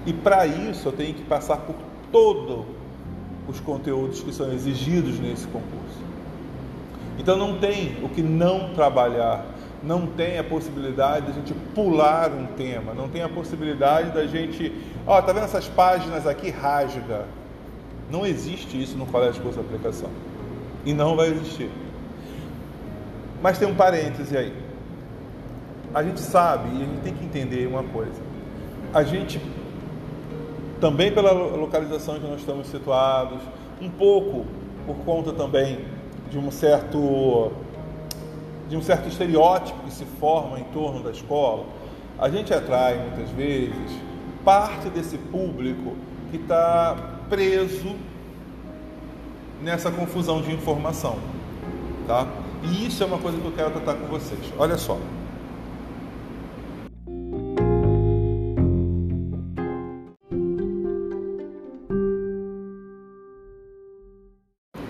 E 0.03 0.12
para 0.12 0.48
isso 0.48 0.88
eu 0.88 0.91
tenho 0.91 1.13
que 1.13 1.22
passar 1.22 1.57
por 1.57 1.75
todos 2.12 2.65
os 3.48 3.60
conteúdos 3.60 4.22
que 4.22 4.34
são 4.34 4.51
exigidos 4.51 5.19
nesse 5.19 5.45
concurso. 5.45 6.01
Então 7.19 7.38
não 7.38 7.60
tem 7.60 7.98
o 8.01 8.10
que 8.10 8.24
não 8.24 8.74
trabalhar, 8.74 9.45
não 9.84 10.07
tem 10.07 10.39
a 10.39 10.43
possibilidade 10.43 11.27
de 11.27 11.31
a 11.34 11.36
gente 11.36 11.53
pular 11.75 12.31
um 12.31 12.48
tema, 12.48 12.95
não 12.95 13.10
tem 13.10 13.22
a 13.22 13.29
possibilidade 13.29 14.10
da 14.10 14.25
gente, 14.25 14.74
ó, 15.05 15.19
oh, 15.19 15.22
tá 15.22 15.31
vendo 15.34 15.43
essas 15.43 15.67
páginas 15.67 16.25
aqui 16.25 16.50
rasga. 16.50 17.27
Não 18.09 18.25
existe 18.25 18.81
isso 18.81 18.97
no 18.97 19.05
colégio 19.05 19.35
de 19.35 19.41
curso 19.41 19.59
de 19.59 19.65
aplicação. 19.65 20.09
E 20.85 20.93
não 20.93 21.15
vai 21.15 21.29
existir. 21.29 21.69
Mas 23.41 23.57
tem 23.57 23.67
um 23.67 23.75
parêntese 23.75 24.38
aí. 24.38 24.53
A 25.93 26.03
gente 26.03 26.19
sabe 26.19 26.69
e 26.77 26.83
a 26.83 26.85
gente 26.85 27.01
tem 27.01 27.13
que 27.13 27.25
entender 27.25 27.67
uma 27.67 27.83
coisa. 27.83 28.21
A 28.93 29.03
gente 29.03 29.41
também 30.79 31.12
pela 31.12 31.31
localização 31.31 32.19
que 32.19 32.27
nós 32.27 32.39
estamos 32.39 32.67
situados, 32.67 33.39
um 33.81 33.89
pouco 33.89 34.45
por 34.85 34.97
conta 34.97 35.31
também 35.31 35.79
de 36.29 36.38
um 36.38 36.51
certo 36.51 37.51
de 38.67 38.75
um 38.75 38.81
certo 38.81 39.07
estereótipo 39.07 39.79
que 39.83 39.91
se 39.91 40.05
forma 40.19 40.59
em 40.59 40.63
torno 40.65 41.03
da 41.03 41.12
escola, 41.12 41.65
a 42.17 42.29
gente 42.29 42.51
atrai 42.51 42.97
muitas 42.97 43.29
vezes 43.29 43.91
parte 44.43 44.89
desse 44.89 45.17
público 45.17 45.95
que 46.31 46.38
está 46.38 47.14
preso 47.29 47.96
nessa 49.62 49.91
confusão 49.91 50.41
de 50.41 50.51
informação, 50.51 51.17
tá? 52.08 52.27
E 52.63 52.88
isso 52.88 53.03
é 53.03 53.05
uma 53.05 53.17
coisa 53.17 53.38
que 53.38 53.46
eu 53.46 53.51
quero 53.51 53.72
tratar 53.72 53.96
com 53.96 54.08
vocês. 54.08 54.39
Olha 54.58 54.77
só. 54.77 54.98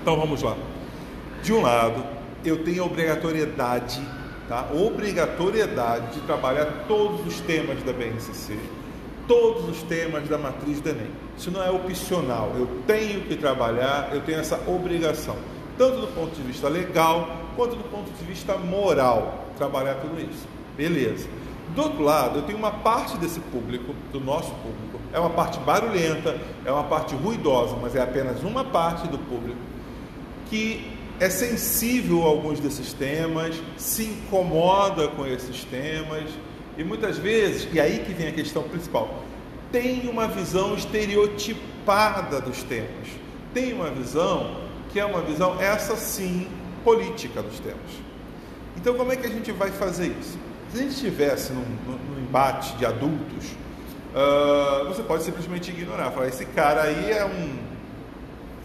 Então 0.02 0.20
vamos 0.20 0.42
lá. 0.44 0.56
De 1.42 1.52
um 1.52 1.62
lado, 1.62 2.04
eu 2.44 2.64
tenho 2.64 2.84
a 2.84 2.86
obrigatoriedade, 2.86 4.02
tá? 4.48 4.68
obrigatoriedade 4.72 6.14
de 6.14 6.22
trabalhar 6.22 6.86
todos 6.88 7.26
os 7.26 7.40
temas 7.42 7.82
da 7.84 7.92
BNCC, 7.92 8.58
todos 9.28 9.70
os 9.70 9.84
temas 9.84 10.28
da 10.28 10.38
matriz 10.38 10.80
do 10.80 10.90
Enem. 10.90 11.12
Isso 11.38 11.52
não 11.52 11.64
é 11.64 11.70
opcional, 11.70 12.52
eu 12.58 12.68
tenho 12.88 13.22
que 13.22 13.36
trabalhar, 13.36 14.10
eu 14.14 14.22
tenho 14.22 14.40
essa 14.40 14.60
obrigação, 14.68 15.36
tanto 15.78 16.02
do 16.02 16.08
ponto 16.08 16.36
de 16.36 16.42
vista 16.42 16.70
legal 16.70 17.28
quanto 17.56 17.76
do 17.76 17.84
ponto 17.86 18.12
de 18.12 18.26
vista 18.26 18.58
moral, 18.58 19.46
trabalhar 19.58 19.96
tudo 19.96 20.20
isso. 20.20 20.48
Beleza. 20.78 21.28
Do 21.74 21.82
outro 21.82 22.04
lado, 22.04 22.40
eu 22.40 22.44
tenho 22.44 22.58
uma 22.58 22.72
parte 22.72 23.18
desse 23.18 23.40
público, 23.40 23.94
do 24.12 24.20
nosso 24.20 24.52
público, 24.52 25.00
é 25.12 25.20
uma 25.20 25.30
parte 25.30 25.60
barulhenta, 25.60 26.38
é 26.64 26.72
uma 26.72 26.84
parte 26.84 27.16
ruidosa, 27.16 27.76
mas 27.82 27.96
é 27.96 28.02
apenas 28.02 28.44
uma 28.44 28.64
parte 28.64 29.08
do 29.08 29.18
público 29.18 29.60
que 30.50 30.92
é 31.20 31.30
sensível 31.30 32.24
a 32.24 32.28
alguns 32.28 32.60
desses 32.60 32.94
temas, 32.94 33.56
se 33.78 34.04
incomoda 34.04 35.08
com 35.08 35.26
esses 35.26 35.64
temas 35.64 36.26
e 36.78 36.84
muitas 36.84 37.18
vezes, 37.18 37.68
e 37.72 37.80
aí 37.80 38.00
que 38.06 38.14
vem 38.14 38.28
a 38.28 38.32
questão 38.32 38.64
principal, 38.64 39.24
tem 39.72 40.08
uma 40.08 40.28
visão 40.28 40.76
estereotipada 40.76 42.42
dos 42.42 42.64
temas, 42.64 43.08
tem 43.54 43.74
uma 43.74 43.90
visão 43.90 44.64
que 44.92 45.00
é 45.00 45.06
uma 45.06 45.22
visão, 45.22 45.60
essa 45.60 45.96
sim, 45.96 46.48
política 46.84 47.42
dos 47.42 47.60
temas. 47.60 47.80
Então, 48.78 48.96
como 48.96 49.12
é 49.12 49.16
que 49.16 49.26
a 49.26 49.30
gente 49.30 49.52
vai 49.52 49.72
fazer 49.72 50.08
isso? 50.20 50.38
Se 50.72 50.78
a 50.78 50.82
gente 50.82 50.94
estivesse 50.94 51.54
num, 51.54 51.66
num 51.88 52.22
embate 52.22 52.76
de 52.78 52.86
adultos, 52.86 53.46
uh, 54.14 54.88
você 54.88 55.02
pode 55.04 55.24
simplesmente 55.24 55.72
ignorar, 55.72 56.12
falar: 56.12 56.28
esse 56.28 56.46
cara 56.46 56.84
aí 56.84 57.12
é 57.12 57.26
um 57.26 57.76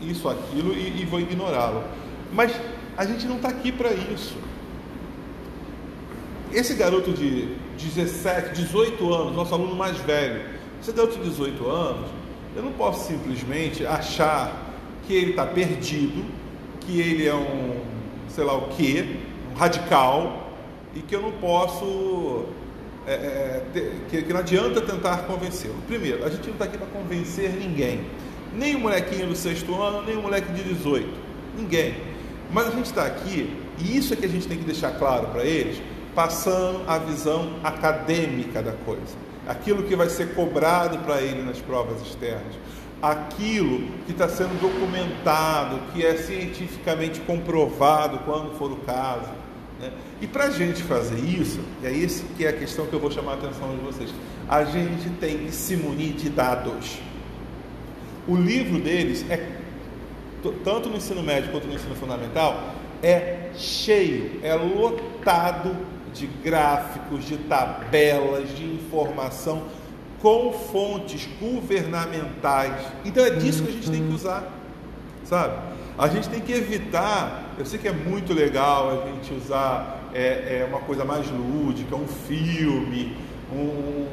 isso, 0.00 0.28
aquilo 0.28 0.72
e, 0.72 1.02
e 1.02 1.04
vou 1.04 1.20
ignorá-lo. 1.20 1.84
Mas 2.32 2.52
a 2.96 3.04
gente 3.04 3.26
não 3.26 3.36
está 3.36 3.48
aqui 3.48 3.70
para 3.70 3.92
isso. 3.92 4.36
Esse 6.52 6.74
garoto 6.74 7.12
de 7.12 7.56
17, 7.88 8.54
18 8.54 9.14
anos, 9.14 9.34
nosso 9.34 9.54
aluno 9.54 9.74
mais 9.74 9.96
velho, 9.98 10.42
esse 10.80 10.92
garoto 10.92 11.18
de 11.18 11.28
18 11.30 11.68
anos, 11.68 12.10
eu 12.56 12.62
não 12.62 12.72
posso 12.72 13.06
simplesmente 13.06 13.86
achar 13.86 14.74
que 15.06 15.14
ele 15.14 15.30
está 15.30 15.46
perdido, 15.46 16.24
que 16.80 17.00
ele 17.00 17.26
é 17.26 17.34
um, 17.34 17.80
sei 18.28 18.44
lá 18.44 18.56
o 18.56 18.68
quê, 18.68 19.16
um 19.52 19.58
radical, 19.58 20.50
e 20.94 21.00
que 21.00 21.14
eu 21.14 21.22
não 21.22 21.32
posso, 21.32 22.46
é, 23.06 23.12
é, 23.12 23.62
que, 24.08 24.22
que 24.22 24.32
não 24.32 24.40
adianta 24.40 24.80
tentar 24.80 25.18
convencê-lo. 25.18 25.76
Primeiro, 25.86 26.24
a 26.24 26.30
gente 26.30 26.46
não 26.46 26.54
está 26.54 26.64
aqui 26.64 26.78
para 26.78 26.86
convencer 26.88 27.50
ninguém, 27.52 28.06
nem 28.52 28.74
o 28.74 28.80
molequinho 28.80 29.28
do 29.28 29.36
sexto 29.36 29.80
ano, 29.80 30.02
nem 30.02 30.16
o 30.16 30.22
moleque 30.22 30.52
de 30.52 30.62
18, 30.62 31.08
ninguém. 31.56 31.94
Mas 32.52 32.66
a 32.66 32.70
gente 32.70 32.86
está 32.86 33.06
aqui, 33.06 33.56
e 33.78 33.96
isso 33.96 34.12
é 34.12 34.16
que 34.16 34.26
a 34.26 34.28
gente 34.28 34.48
tem 34.48 34.58
que 34.58 34.64
deixar 34.64 34.92
claro 34.92 35.28
para 35.28 35.44
eles, 35.44 35.80
passando 36.14 36.82
a 36.86 36.98
visão 36.98 37.56
acadêmica 37.62 38.62
da 38.62 38.72
coisa. 38.72 39.16
Aquilo 39.46 39.82
que 39.84 39.96
vai 39.96 40.08
ser 40.08 40.34
cobrado 40.34 40.98
para 40.98 41.20
ele 41.20 41.42
nas 41.42 41.58
provas 41.58 42.00
externas. 42.02 42.54
Aquilo 43.02 43.88
que 44.04 44.12
está 44.12 44.28
sendo 44.28 44.60
documentado, 44.60 45.80
que 45.92 46.04
é 46.04 46.16
cientificamente 46.16 47.20
comprovado 47.20 48.18
quando 48.24 48.56
for 48.58 48.70
o 48.70 48.76
caso. 48.76 49.30
Né? 49.80 49.90
E 50.20 50.26
para 50.26 50.44
a 50.44 50.50
gente 50.50 50.82
fazer 50.82 51.18
isso, 51.18 51.60
e 51.82 51.86
é 51.86 51.90
isso 51.90 52.24
que 52.36 52.44
é 52.44 52.50
a 52.50 52.52
questão 52.52 52.86
que 52.86 52.92
eu 52.92 53.00
vou 53.00 53.10
chamar 53.10 53.32
a 53.32 53.34
atenção 53.36 53.70
de 53.70 53.82
vocês, 53.82 54.12
a 54.48 54.64
gente 54.64 55.08
tem 55.18 55.38
que 55.38 55.52
se 55.52 55.76
munir 55.76 56.12
de 56.12 56.28
dados. 56.28 56.98
O 58.28 58.36
livro 58.36 58.78
deles 58.78 59.24
é 59.30 59.60
tanto 60.64 60.88
no 60.88 60.96
ensino 60.96 61.22
médio 61.22 61.50
quanto 61.50 61.66
no 61.66 61.74
ensino 61.74 61.94
fundamental, 61.94 62.74
é 63.02 63.50
cheio, 63.54 64.40
é 64.42 64.54
lotado 64.54 65.76
de 66.12 66.26
gráficos, 66.26 67.24
de 67.24 67.36
tabelas, 67.36 68.48
de 68.56 68.64
informação 68.64 69.62
com 70.20 70.52
fontes 70.52 71.28
governamentais. 71.40 72.86
Então 73.04 73.24
é 73.24 73.30
disso 73.30 73.62
que 73.62 73.70
a 73.70 73.72
gente 73.72 73.90
tem 73.90 74.06
que 74.06 74.14
usar, 74.14 74.50
sabe? 75.24 75.54
A 75.98 76.08
gente 76.08 76.28
tem 76.28 76.40
que 76.40 76.52
evitar. 76.52 77.54
Eu 77.58 77.66
sei 77.66 77.78
que 77.78 77.88
é 77.88 77.92
muito 77.92 78.32
legal 78.32 78.90
a 78.90 79.06
gente 79.06 79.34
usar 79.34 80.00
é, 80.14 80.60
é 80.60 80.66
uma 80.68 80.80
coisa 80.80 81.04
mais 81.04 81.26
lúdica, 81.30 81.94
um 81.94 82.06
filme, 82.06 83.16
um, 83.52 84.06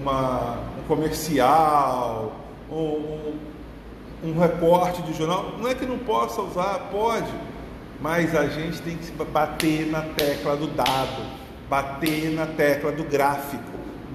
uma, 0.00 0.58
um 0.78 0.82
comercial, 0.86 2.36
um, 2.70 3.34
um 4.24 4.38
recorte 4.38 5.02
de 5.02 5.12
jornal. 5.12 5.54
Não 5.58 5.68
é 5.68 5.74
que 5.74 5.86
não 5.86 5.98
possa 5.98 6.40
usar, 6.40 6.88
pode. 6.90 7.32
Mas 8.00 8.34
a 8.34 8.46
gente 8.46 8.80
tem 8.82 8.96
que 8.96 9.10
bater 9.24 9.86
na 9.86 10.02
tecla 10.02 10.56
do 10.56 10.66
dado, 10.66 11.22
bater 11.68 12.30
na 12.30 12.46
tecla 12.46 12.92
do 12.92 13.04
gráfico, 13.04 13.64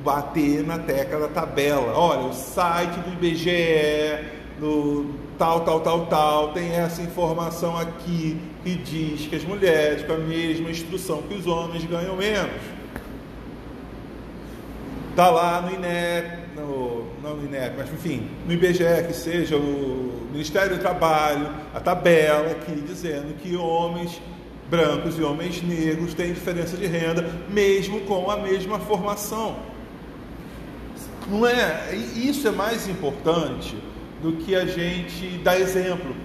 bater 0.04 0.66
na 0.66 0.78
tecla 0.78 1.22
da 1.22 1.28
tabela. 1.28 1.94
Olha, 1.98 2.28
o 2.28 2.34
site 2.34 3.00
do 3.00 3.14
IBGE, 3.14 4.26
do 4.60 5.16
tal, 5.38 5.62
tal, 5.62 5.80
tal, 5.80 6.06
tal, 6.06 6.54
tem 6.54 6.72
essa 6.72 7.02
informação 7.02 7.76
aqui 7.76 8.40
que 8.64 8.76
diz 8.76 9.28
que 9.28 9.36
as 9.36 9.44
mulheres 9.44 10.04
com 10.06 10.14
a 10.14 10.18
mesma 10.18 10.70
instrução 10.70 11.24
que 11.24 11.34
os 11.34 11.48
homens 11.48 11.84
ganham 11.86 12.16
menos. 12.16 12.62
Está 15.10 15.30
lá 15.30 15.62
no 15.62 15.74
INEP, 15.74 16.40
no, 16.55 17.05
não 17.22 17.36
no 17.36 17.46
INEP, 17.46 17.75
mas 17.77 17.91
enfim, 17.91 18.29
no 18.46 18.53
IBGE 18.53 19.08
que 19.08 19.13
seja, 19.13 19.58
o 19.58 20.27
Ministério 20.31 20.77
do 20.77 20.81
Trabalho, 20.81 21.50
a 21.74 21.79
tabela 21.79 22.51
aqui 22.51 22.74
dizendo 22.81 23.36
que 23.38 23.55
homens 23.55 24.22
brancos 24.70 25.20
e 25.20 25.22
homens 25.22 25.62
negros 25.62 26.13
têm 26.13 26.31
diferença 26.31 26.77
de 26.77 26.88
renda, 26.88 27.29
mesmo 27.50 28.01
com 28.01 28.31
a 28.31 28.38
mesma 28.38 28.79
formação. 28.79 29.58
Não 31.27 31.46
é? 31.46 31.93
Isso 32.15 32.48
é 32.48 32.51
mais 32.51 32.88
importante 32.88 33.75
do 34.22 34.34
que 34.34 34.55
a 34.55 34.65
gente 34.65 35.38
dar 35.43 35.60
exemplo. 35.60 36.15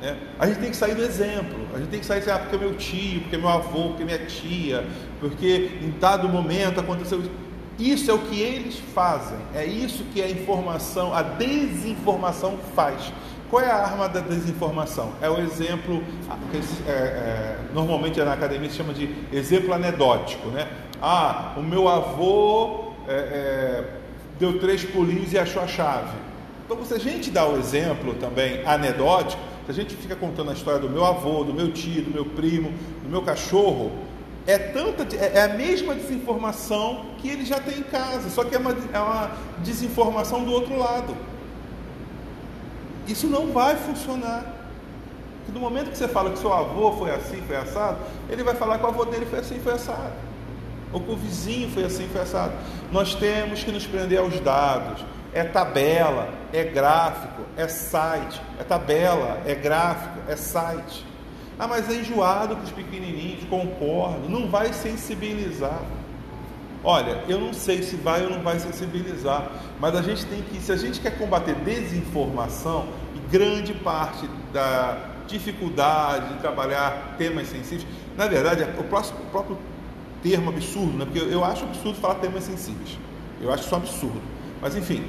Né? 0.00 0.16
A 0.38 0.46
gente 0.46 0.58
tem 0.58 0.70
que 0.70 0.76
sair 0.76 0.94
do 0.94 1.02
exemplo. 1.02 1.66
A 1.72 1.78
gente 1.78 1.88
tem 1.88 2.00
que 2.00 2.06
sair, 2.06 2.28
ah, 2.30 2.38
porque 2.38 2.56
é 2.56 2.58
meu 2.58 2.74
tio, 2.74 3.20
porque 3.20 3.36
é 3.36 3.38
meu 3.38 3.48
avô, 3.48 3.88
porque 3.88 4.02
é 4.02 4.06
minha 4.06 4.26
tia, 4.26 4.86
porque 5.20 5.78
em 5.82 5.90
dado 6.00 6.28
momento 6.28 6.80
aconteceu 6.80 7.20
isso. 7.20 7.30
Isso 7.80 8.10
é 8.10 8.14
o 8.14 8.18
que 8.18 8.38
eles 8.38 8.78
fazem. 8.94 9.38
É 9.54 9.64
isso 9.64 10.04
que 10.12 10.20
a 10.20 10.28
informação, 10.28 11.14
a 11.14 11.22
desinformação 11.22 12.58
faz. 12.76 13.10
Qual 13.48 13.62
é 13.62 13.70
a 13.70 13.76
arma 13.76 14.06
da 14.06 14.20
desinformação? 14.20 15.12
É 15.20 15.30
o 15.30 15.38
exemplo, 15.40 16.04
é, 16.86 16.90
é, 16.90 17.56
normalmente 17.72 18.20
na 18.20 18.34
academia 18.34 18.68
se 18.68 18.76
chama 18.76 18.92
de 18.92 19.12
exemplo 19.32 19.72
anedótico, 19.72 20.48
né? 20.48 20.68
Ah, 21.00 21.54
o 21.56 21.62
meu 21.62 21.88
avô 21.88 22.92
é, 23.08 23.14
é 23.14 23.84
deu 24.38 24.58
três 24.58 24.84
pulinhos 24.84 25.32
e 25.32 25.38
achou 25.38 25.62
a 25.62 25.66
chave. 25.66 26.16
Então, 26.64 26.84
se 26.84 26.94
a 26.94 26.98
gente 26.98 27.30
dá 27.30 27.46
o 27.46 27.58
exemplo 27.58 28.14
também 28.14 28.64
anedótico, 28.64 29.42
se 29.66 29.70
a 29.70 29.74
gente 29.74 29.94
fica 29.96 30.14
contando 30.14 30.50
a 30.50 30.54
história 30.54 30.80
do 30.80 30.88
meu 30.88 31.04
avô, 31.04 31.44
do 31.44 31.52
meu 31.52 31.72
tio, 31.72 32.02
do 32.02 32.10
meu 32.10 32.24
primo, 32.24 32.72
do 33.02 33.08
meu 33.08 33.22
cachorro, 33.22 33.90
é, 34.46 34.58
tanta, 34.58 35.04
é, 35.16 35.38
é 35.38 35.42
a 35.42 35.48
mesma 35.48 35.94
desinformação 35.94 37.06
que 37.18 37.28
ele 37.28 37.44
já 37.44 37.60
tem 37.60 37.78
em 37.78 37.82
casa, 37.82 38.30
só 38.30 38.44
que 38.44 38.54
é 38.54 38.58
uma, 38.58 38.76
é 38.92 38.98
uma 38.98 39.30
desinformação 39.58 40.44
do 40.44 40.52
outro 40.52 40.78
lado. 40.78 41.16
Isso 43.06 43.26
não 43.26 43.52
vai 43.52 43.76
funcionar. 43.76 44.44
Porque 45.38 45.52
no 45.52 45.60
momento 45.60 45.90
que 45.90 45.98
você 45.98 46.08
fala 46.08 46.30
que 46.30 46.38
seu 46.38 46.52
avô 46.52 46.92
foi 46.92 47.10
assim, 47.10 47.42
foi 47.46 47.56
assado, 47.56 47.98
ele 48.28 48.42
vai 48.42 48.54
falar 48.54 48.78
que 48.78 48.84
o 48.84 48.88
avô 48.88 49.04
dele 49.04 49.26
foi 49.26 49.40
assim, 49.40 49.58
foi 49.60 49.74
assado. 49.74 50.12
Ou 50.92 51.00
que 51.00 51.10
o 51.10 51.16
vizinho 51.16 51.70
foi 51.70 51.84
assim, 51.84 52.08
foi 52.08 52.20
assado. 52.20 52.52
Nós 52.90 53.14
temos 53.14 53.62
que 53.62 53.70
nos 53.70 53.86
prender 53.86 54.18
aos 54.18 54.38
dados 54.40 55.04
é 55.32 55.44
tabela, 55.44 56.28
é 56.52 56.64
gráfico, 56.64 57.42
é 57.56 57.68
site, 57.68 58.40
é 58.58 58.64
tabela, 58.64 59.40
é 59.46 59.54
gráfico, 59.54 60.18
é 60.28 60.36
site. 60.36 61.06
Ah, 61.60 61.68
mas 61.68 61.90
é 61.90 61.96
enjoado 61.96 62.56
com 62.56 62.62
os 62.62 62.70
pequenininhos, 62.70 63.44
concordo, 63.44 64.30
não 64.30 64.48
vai 64.48 64.72
sensibilizar. 64.72 65.82
Olha, 66.82 67.22
eu 67.28 67.38
não 67.38 67.52
sei 67.52 67.82
se 67.82 67.96
vai 67.96 68.24
ou 68.24 68.30
não 68.30 68.40
vai 68.40 68.58
sensibilizar, 68.58 69.46
mas 69.78 69.94
a 69.94 70.00
gente 70.00 70.24
tem 70.24 70.40
que, 70.40 70.58
se 70.58 70.72
a 70.72 70.76
gente 70.76 71.00
quer 71.00 71.18
combater 71.18 71.54
desinformação, 71.56 72.88
e 73.14 73.30
grande 73.30 73.74
parte 73.74 74.26
da 74.54 75.10
dificuldade 75.26 76.32
de 76.32 76.40
trabalhar 76.40 77.16
temas 77.18 77.48
sensíveis, 77.48 77.86
na 78.16 78.26
verdade, 78.26 78.62
é 78.62 78.74
o, 78.78 78.84
próximo, 78.84 79.18
o 79.20 79.26
próprio 79.26 79.58
termo 80.22 80.48
absurdo, 80.48 80.96
né? 80.96 81.04
porque 81.04 81.18
eu 81.18 81.44
acho 81.44 81.64
absurdo 81.64 82.00
falar 82.00 82.14
temas 82.14 82.44
sensíveis, 82.44 82.98
eu 83.38 83.52
acho 83.52 83.64
isso 83.64 83.74
um 83.74 83.78
absurdo. 83.78 84.22
Mas 84.62 84.74
enfim, 84.76 85.04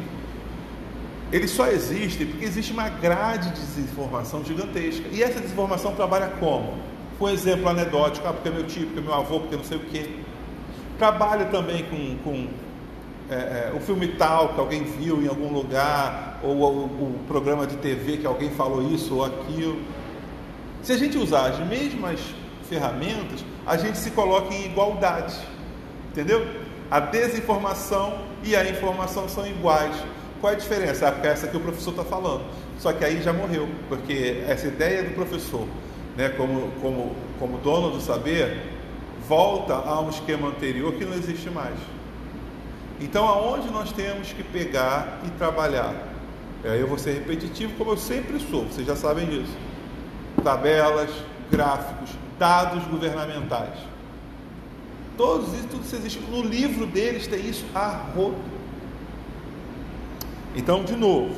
eles 1.31 1.51
só 1.51 1.67
existem 1.67 2.27
porque 2.27 2.43
existe 2.43 2.73
uma 2.73 2.89
grade 2.89 3.51
de 3.51 3.61
desinformação 3.61 4.43
gigantesca. 4.43 5.07
E 5.11 5.23
essa 5.23 5.39
desinformação 5.39 5.95
trabalha 5.95 6.27
como? 6.39 6.77
Com 7.17 7.29
exemplo 7.29 7.69
anedótico, 7.69 8.27
ah, 8.27 8.33
porque 8.33 8.49
é 8.49 8.51
meu 8.51 8.65
tio, 8.65 8.85
porque 8.87 8.99
é 8.99 9.01
meu 9.01 9.13
avô, 9.13 9.39
porque 9.39 9.55
não 9.55 9.63
sei 9.63 9.77
o 9.77 9.81
quê. 9.81 10.09
Trabalha 10.97 11.45
também 11.45 11.85
com, 11.85 12.17
com 12.23 12.47
é, 13.29 13.35
é, 13.35 13.73
o 13.75 13.79
filme 13.79 14.09
tal 14.09 14.49
que 14.49 14.59
alguém 14.59 14.83
viu 14.83 15.21
em 15.21 15.27
algum 15.27 15.53
lugar, 15.53 16.39
ou, 16.43 16.57
ou 16.57 16.85
o 16.85 17.19
programa 17.27 17.65
de 17.65 17.77
TV 17.77 18.17
que 18.17 18.27
alguém 18.27 18.49
falou 18.51 18.91
isso 18.91 19.15
ou 19.15 19.23
aquilo. 19.23 19.79
Se 20.83 20.91
a 20.91 20.97
gente 20.97 21.17
usar 21.17 21.51
as 21.51 21.59
mesmas 21.59 22.19
ferramentas, 22.67 23.45
a 23.65 23.77
gente 23.77 23.97
se 23.97 24.11
coloca 24.11 24.53
em 24.53 24.65
igualdade. 24.65 25.35
Entendeu? 26.09 26.45
A 26.89 26.99
desinformação 26.99 28.19
e 28.43 28.53
a 28.53 28.69
informação 28.69 29.29
são 29.29 29.47
iguais. 29.47 29.95
Qual 30.41 30.51
é 30.51 30.55
a 30.55 30.59
diferença? 30.59 31.07
Ah, 31.07 31.11
porque 31.11 31.27
essa 31.27 31.47
que 31.47 31.55
o 31.55 31.59
professor 31.59 31.91
está 31.91 32.03
falando. 32.03 32.43
Só 32.79 32.91
que 32.91 33.05
aí 33.05 33.21
já 33.21 33.31
morreu, 33.31 33.69
porque 33.87 34.43
essa 34.47 34.67
ideia 34.67 35.03
do 35.03 35.13
professor, 35.13 35.67
né, 36.17 36.29
como, 36.29 36.71
como, 36.81 37.15
como 37.37 37.57
dono 37.59 37.91
do 37.91 38.01
saber, 38.01 38.57
volta 39.29 39.75
a 39.75 40.01
um 40.01 40.09
esquema 40.09 40.47
anterior 40.47 40.93
que 40.93 41.05
não 41.05 41.13
existe 41.13 41.47
mais. 41.51 41.75
Então, 42.99 43.27
aonde 43.27 43.69
nós 43.69 43.91
temos 43.91 44.33
que 44.33 44.43
pegar 44.43 45.21
e 45.25 45.29
trabalhar? 45.31 45.93
É, 46.63 46.79
eu 46.79 46.87
vou 46.87 46.97
ser 46.97 47.13
repetitivo, 47.13 47.73
como 47.77 47.91
eu 47.91 47.97
sempre 47.97 48.39
sou, 48.39 48.65
vocês 48.65 48.85
já 48.85 48.95
sabem 48.95 49.27
disso. 49.27 49.55
Tabelas, 50.43 51.09
gráficos, 51.51 52.09
dados 52.39 52.83
governamentais. 52.85 53.77
Todos 55.17 55.53
isso, 55.53 55.67
tudo 55.67 55.83
isso 55.83 55.95
existe. 55.95 56.19
No 56.31 56.41
livro 56.41 56.87
deles 56.87 57.27
tem 57.27 57.47
isso 57.47 57.65
a. 57.75 58.07
Então, 60.53 60.83
de 60.83 60.95
novo, 60.97 61.33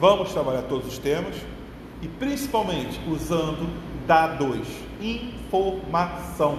vamos 0.00 0.32
trabalhar 0.32 0.62
todos 0.62 0.88
os 0.88 0.98
temas 0.98 1.36
e 2.02 2.08
principalmente 2.08 3.00
usando 3.08 3.68
dados, 4.06 4.66
informação. 5.00 6.58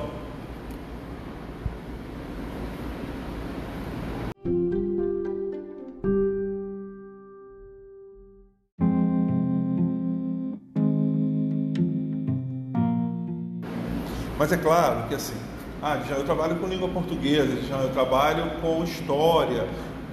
Mas 14.37 14.51
é 14.51 14.57
claro 14.57 15.07
que 15.09 15.15
assim, 15.15 15.35
ah, 15.81 15.97
já 16.07 16.15
eu 16.15 16.23
trabalho 16.23 16.55
com 16.57 16.67
língua 16.67 16.87
portuguesa, 16.87 17.61
já 17.67 17.77
eu 17.77 17.89
trabalho 17.89 18.61
com 18.61 18.83
história. 18.83 19.67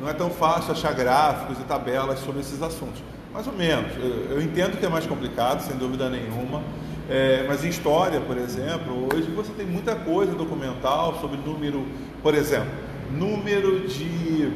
Não 0.05 0.11
é 0.11 0.13
tão 0.13 0.29
fácil 0.29 0.73
achar 0.73 0.93
gráficos 0.93 1.59
e 1.59 1.63
tabelas 1.63 2.19
sobre 2.19 2.43
esses 2.43 2.61
assuntos. 2.61 3.03
Mais 3.33 3.47
ou 3.47 3.55
menos. 3.55 3.91
Eu, 3.97 4.33
eu 4.33 4.43
entendo 4.43 4.79
que 4.79 4.85
é 4.85 4.89
mais 4.91 5.07
complicado, 5.07 5.63
sem 5.63 5.75
dúvida 5.79 6.11
nenhuma. 6.11 6.63
É, 7.09 7.47
mas 7.49 7.65
em 7.65 7.71
história, 7.71 8.21
por 8.21 8.37
exemplo, 8.37 9.09
hoje 9.11 9.31
você 9.31 9.51
tem 9.53 9.65
muita 9.65 9.95
coisa 9.95 10.35
documental 10.35 11.19
sobre 11.23 11.39
número, 11.39 11.87
por 12.23 12.35
exemplo, 12.35 12.69
número 13.13 13.89
de 13.89 14.53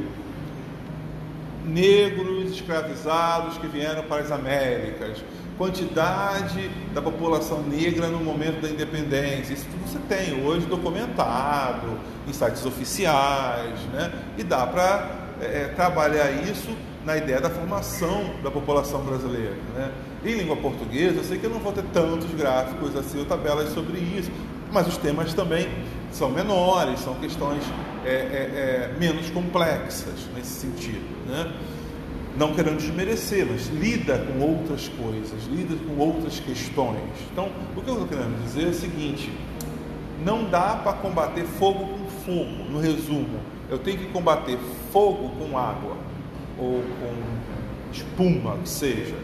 negros 1.64 2.52
escravizados 2.52 3.56
que 3.56 3.66
vieram 3.66 4.02
para 4.02 4.20
as 4.20 4.30
Américas, 4.30 5.24
quantidade 5.56 6.70
da 6.92 7.00
população 7.00 7.62
negra 7.62 8.08
no 8.08 8.18
momento 8.18 8.60
da 8.60 8.68
independência. 8.68 9.54
Isso 9.54 9.64
tudo 9.70 9.88
você 9.88 9.98
tem 10.14 10.44
hoje 10.44 10.66
documentado 10.66 11.98
em 12.26 12.34
sites 12.34 12.66
oficiais, 12.66 13.80
né? 13.94 14.12
E 14.36 14.44
dá 14.44 14.66
para 14.66 15.17
é, 15.40 15.72
trabalhar 15.74 16.30
isso 16.30 16.70
na 17.04 17.16
ideia 17.16 17.40
da 17.40 17.48
formação 17.48 18.34
da 18.42 18.50
população 18.50 19.02
brasileira. 19.02 19.56
Né? 19.74 19.90
Em 20.24 20.34
língua 20.34 20.56
portuguesa, 20.56 21.16
eu 21.18 21.24
sei 21.24 21.38
que 21.38 21.44
eu 21.44 21.50
não 21.50 21.60
vou 21.60 21.72
ter 21.72 21.84
tantos 21.92 22.30
gráficos 22.34 22.94
assim 22.96 23.18
ou 23.18 23.24
tabelas 23.24 23.70
sobre 23.70 23.98
isso, 23.98 24.30
mas 24.70 24.86
os 24.86 24.96
temas 24.96 25.32
também 25.32 25.68
são 26.10 26.30
menores, 26.30 27.00
são 27.00 27.14
questões 27.14 27.62
é, 28.04 28.10
é, 28.10 28.12
é 28.12 28.96
menos 28.98 29.30
complexas 29.30 30.28
nesse 30.34 30.60
sentido. 30.60 31.06
Né? 31.26 31.52
não 32.38 32.54
querendo 32.54 32.78
desmerecer, 32.78 33.44
mas 33.44 33.66
lida 33.66 34.18
com 34.18 34.40
outras 34.44 34.88
coisas, 34.88 35.44
lida 35.46 35.74
com 35.84 36.00
outras 36.00 36.38
questões. 36.38 37.02
Então, 37.32 37.50
o 37.76 37.82
que 37.82 37.88
eu 37.88 37.94
estou 37.94 38.06
querendo 38.08 38.40
dizer 38.44 38.66
é 38.66 38.68
o 38.68 38.74
seguinte: 38.74 39.32
não 40.24 40.44
dá 40.44 40.76
para 40.76 40.92
combater 40.94 41.44
fogo 41.44 41.86
com 41.86 42.06
fogo, 42.24 42.70
no 42.70 42.80
resumo. 42.80 43.40
Eu 43.68 43.78
tenho 43.78 43.98
que 43.98 44.06
combater 44.06 44.58
fogo 44.92 45.30
com 45.38 45.58
água, 45.58 45.96
ou 46.58 46.82
com 46.82 47.92
espuma, 47.92 48.56
que 48.58 48.68
seja. 48.68 49.16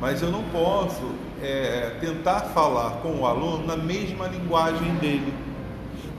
Mas 0.00 0.22
eu 0.22 0.30
não 0.30 0.42
posso 0.44 1.12
é, 1.42 1.96
tentar 2.00 2.40
falar 2.40 3.02
com 3.02 3.20
o 3.20 3.26
aluno 3.26 3.66
na 3.66 3.76
mesma 3.76 4.28
linguagem 4.28 4.94
dele 4.96 5.32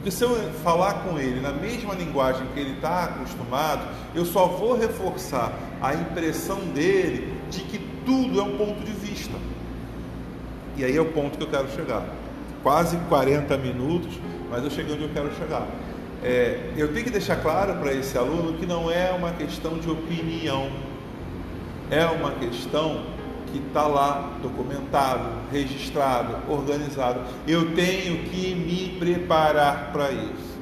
porque 0.04 0.12
se 0.12 0.22
eu 0.22 0.36
falar 0.66 0.96
com 0.96 1.18
ele 1.18 1.40
na 1.40 1.54
mesma 1.54 1.94
linguagem 1.94 2.46
que 2.54 2.60
ele 2.60 2.74
está 2.74 3.06
acostumado, 3.06 3.88
eu 4.14 4.26
só 4.26 4.48
vou 4.48 4.78
reforçar 4.78 5.58
a 5.82 5.94
impressão 5.94 6.60
dele 6.74 7.34
de 7.50 7.62
que 7.62 7.80
tudo 8.06 8.38
é 8.38 8.44
um 8.44 8.58
ponto 8.58 8.84
de 8.84 8.92
vista. 8.92 9.32
E 10.76 10.84
aí 10.84 10.98
é 10.98 11.00
o 11.00 11.06
ponto 11.06 11.38
que 11.38 11.44
eu 11.46 11.50
quero 11.50 11.72
chegar. 11.72 12.06
Quase 12.62 12.98
40 13.08 13.56
minutos, 13.58 14.20
mas 14.50 14.62
eu 14.66 14.70
cheguei 14.70 14.94
onde 14.94 15.04
eu 15.04 15.10
quero 15.14 15.34
chegar. 15.36 15.66
É, 16.24 16.72
eu 16.78 16.94
tenho 16.94 17.04
que 17.04 17.12
deixar 17.12 17.36
claro 17.42 17.76
para 17.76 17.94
esse 17.94 18.18
aluno 18.18 18.54
que 18.58 18.66
não 18.66 18.90
é 18.90 19.12
uma 19.12 19.32
questão 19.32 19.78
de 19.78 19.90
opinião, 19.90 20.72
é 21.92 22.06
uma 22.06 22.32
questão 22.32 23.04
que 23.52 23.60
está 23.60 23.86
lá 23.86 24.38
documentado, 24.42 25.30
registrado, 25.52 26.38
organizado. 26.52 27.22
Eu 27.48 27.76
tenho 27.76 28.24
que 28.30 28.56
me 28.56 28.98
preparar 28.98 29.92
para 29.92 30.12
isso. 30.12 30.54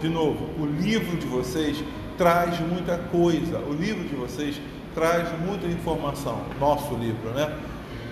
De 0.00 0.08
novo, 0.08 0.48
o 0.58 0.64
livro 0.64 1.16
de 1.18 1.26
vocês 1.26 1.82
traz 2.16 2.58
muita 2.60 2.96
coisa, 2.96 3.58
o 3.58 3.72
livro 3.72 4.04
de 4.04 4.14
vocês 4.14 4.60
traz 4.94 5.28
muita 5.40 5.66
informação, 5.66 6.40
nosso 6.58 6.94
livro, 6.94 7.30
né? 7.30 7.52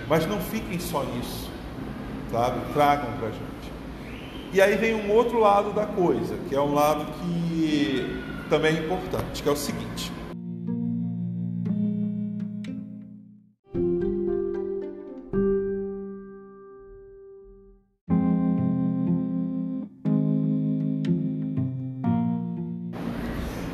Mas 0.07 0.27
não 0.27 0.39
fiquem 0.39 0.79
só 0.79 1.03
nisso, 1.03 1.49
sabe? 2.31 2.59
Tragam 2.73 3.11
para 3.13 3.29
a 3.29 3.31
gente. 3.31 3.58
E 4.51 4.59
aí 4.59 4.75
vem 4.75 4.95
um 4.95 5.11
outro 5.11 5.39
lado 5.39 5.71
da 5.73 5.85
coisa, 5.85 6.35
que 6.49 6.55
é 6.55 6.59
um 6.59 6.73
lado 6.73 7.05
que 7.19 8.19
também 8.49 8.77
é 8.77 8.79
importante, 8.79 9.43
que 9.43 9.47
é 9.47 9.51
o 9.51 9.55
seguinte. 9.55 10.11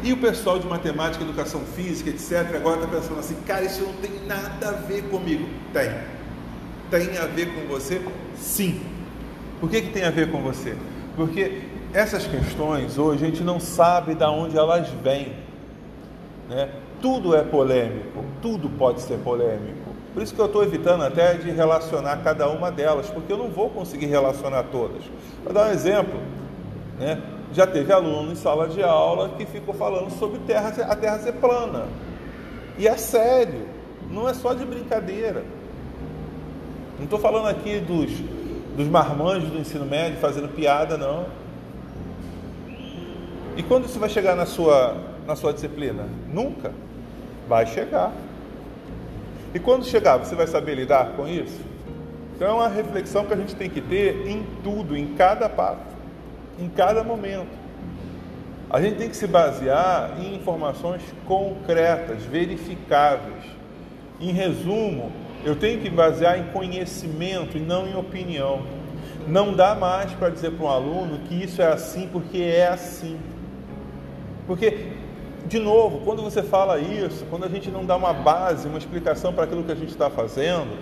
E 0.03 0.11
o 0.11 0.17
pessoal 0.17 0.59
de 0.59 0.67
matemática, 0.67 1.23
educação 1.23 1.61
física, 1.61 2.09
etc., 2.09 2.53
agora 2.53 2.83
está 2.83 2.99
pensando 2.99 3.19
assim, 3.19 3.35
cara, 3.47 3.63
isso 3.63 3.81
não 3.81 3.93
tem 3.93 4.11
nada 4.27 4.69
a 4.69 4.71
ver 4.73 5.03
comigo. 5.03 5.47
Tem. 5.71 5.89
Tem 6.91 7.17
a 7.17 7.25
ver 7.27 7.55
com 7.55 7.65
você? 7.65 8.01
Sim. 8.35 8.94
Por 9.59 9.69
que, 9.69 9.81
que 9.81 9.89
tem 9.89 10.03
a 10.03 10.11
ver 10.11 10.31
com 10.31 10.41
você? 10.41 10.75
Porque 11.15 11.61
essas 11.93 12.27
questões 12.27 12.97
hoje 12.97 13.23
a 13.23 13.27
gente 13.27 13.43
não 13.43 13.59
sabe 13.59 14.15
de 14.15 14.23
onde 14.25 14.57
elas 14.57 14.89
vêm. 15.01 15.33
Né? 16.49 16.69
Tudo 17.01 17.35
é 17.35 17.41
polêmico, 17.41 18.23
tudo 18.41 18.69
pode 18.69 19.01
ser 19.01 19.17
polêmico. 19.19 19.95
Por 20.13 20.23
isso 20.23 20.33
que 20.33 20.39
eu 20.39 20.45
estou 20.45 20.63
evitando 20.63 21.03
até 21.03 21.33
de 21.33 21.51
relacionar 21.51 22.17
cada 22.23 22.49
uma 22.49 22.71
delas, 22.71 23.09
porque 23.09 23.31
eu 23.31 23.37
não 23.37 23.49
vou 23.49 23.69
conseguir 23.69 24.05
relacionar 24.05 24.63
todas. 24.63 25.03
Vou 25.43 25.53
dar 25.53 25.67
um 25.67 25.71
exemplo. 25.71 26.19
Né? 26.99 27.21
Já 27.53 27.67
teve 27.67 27.91
aluno 27.91 28.31
em 28.31 28.35
sala 28.35 28.67
de 28.67 28.81
aula 28.83 29.29
que 29.37 29.45
ficou 29.45 29.73
falando 29.73 30.09
sobre 30.11 30.39
terra, 30.39 30.73
a 30.89 30.95
Terra 30.95 31.19
ser 31.19 31.33
plana. 31.33 31.85
E 32.77 32.87
é 32.87 32.97
sério, 32.97 33.67
não 34.09 34.27
é 34.27 34.33
só 34.33 34.53
de 34.53 34.65
brincadeira. 34.65 35.43
Não 36.97 37.05
estou 37.05 37.19
falando 37.19 37.47
aqui 37.47 37.79
dos, 37.79 38.11
dos 38.75 38.88
marmanjos 38.88 39.49
do 39.49 39.57
ensino 39.57 39.85
médio 39.85 40.17
fazendo 40.19 40.47
piada, 40.49 40.97
não. 40.97 41.25
E 43.57 43.63
quando 43.63 43.85
isso 43.85 43.99
vai 43.99 44.09
chegar 44.09 44.35
na 44.35 44.45
sua, 44.45 44.97
na 45.25 45.35
sua 45.35 45.53
disciplina? 45.53 46.07
Nunca. 46.31 46.71
Vai 47.47 47.65
chegar. 47.65 48.11
E 49.53 49.59
quando 49.59 49.85
chegar, 49.85 50.17
você 50.17 50.35
vai 50.35 50.47
saber 50.47 50.75
lidar 50.75 51.13
com 51.15 51.27
isso? 51.27 51.61
Então 52.35 52.47
é 52.47 52.51
uma 52.51 52.67
reflexão 52.67 53.25
que 53.25 53.33
a 53.33 53.38
gente 53.38 53.55
tem 53.55 53.69
que 53.69 53.79
ter 53.79 54.27
em 54.27 54.45
tudo, 54.61 54.97
em 54.97 55.15
cada 55.15 55.47
passo 55.47 55.95
em 56.59 56.69
cada 56.69 57.03
momento. 57.03 57.65
A 58.69 58.81
gente 58.81 58.97
tem 58.97 59.09
que 59.09 59.15
se 59.15 59.27
basear 59.27 60.15
em 60.19 60.35
informações 60.35 61.01
concretas, 61.25 62.23
verificáveis. 62.23 63.43
Em 64.19 64.31
resumo, 64.31 65.11
eu 65.45 65.55
tenho 65.55 65.79
que 65.79 65.91
basear 65.91 66.39
em 66.39 66.45
conhecimento 66.45 67.55
e 67.55 67.60
não 67.60 67.88
em 67.88 67.95
opinião. 67.95 68.63
Não 69.27 69.53
dá 69.53 69.75
mais 69.75 70.12
para 70.13 70.29
dizer 70.29 70.51
para 70.51 70.65
um 70.65 70.69
aluno 70.69 71.19
que 71.19 71.36
isso 71.36 71.62
é 71.62 71.67
assim 71.67 72.10
porque 72.12 72.39
é 72.39 72.67
assim. 72.67 73.19
Porque, 74.47 74.88
de 75.45 75.60
novo, 75.60 75.99
quando 76.03 76.23
você 76.23 76.41
fala 76.41 76.79
isso, 76.79 77.25
quando 77.29 77.45
a 77.45 77.47
gente 77.47 77.69
não 77.69 77.86
dá 77.86 77.95
uma 77.95 78.12
base, 78.12 78.67
uma 78.67 78.79
explicação 78.79 79.31
para 79.34 79.43
aquilo 79.43 79.63
que 79.63 79.71
a 79.71 79.75
gente 79.75 79.89
está 79.89 80.10
fazendo, 80.10 80.77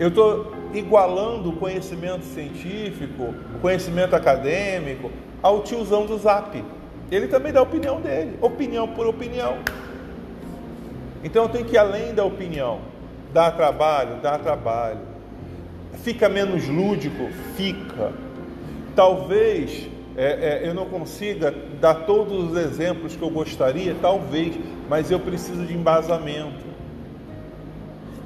eu 0.00 0.08
estou 0.08 0.52
igualando 0.72 1.50
o 1.50 1.56
conhecimento 1.56 2.24
científico, 2.24 3.34
o 3.54 3.58
conhecimento 3.60 4.16
acadêmico, 4.16 5.10
ao 5.42 5.62
tiozão 5.62 6.06
do 6.06 6.16
Zap. 6.16 6.64
Ele 7.10 7.28
também 7.28 7.52
dá 7.52 7.60
a 7.60 7.62
opinião 7.62 8.00
dele, 8.00 8.38
opinião 8.40 8.88
por 8.88 9.06
opinião. 9.06 9.58
Então 11.22 11.42
eu 11.42 11.48
tenho 11.50 11.66
que 11.66 11.74
ir 11.74 11.78
além 11.78 12.14
da 12.14 12.24
opinião. 12.24 12.95
Dá 13.32 13.50
trabalho? 13.50 14.16
Dá 14.22 14.38
trabalho. 14.38 15.00
Fica 16.02 16.28
menos 16.28 16.66
lúdico? 16.68 17.28
Fica. 17.56 18.12
Talvez 18.94 19.88
é, 20.16 20.62
é, 20.64 20.68
eu 20.68 20.72
não 20.72 20.86
consiga 20.86 21.54
dar 21.78 22.06
todos 22.06 22.50
os 22.50 22.56
exemplos 22.56 23.14
que 23.14 23.22
eu 23.22 23.28
gostaria, 23.28 23.94
talvez, 24.00 24.56
mas 24.88 25.10
eu 25.10 25.20
preciso 25.20 25.64
de 25.66 25.74
embasamento 25.74 26.64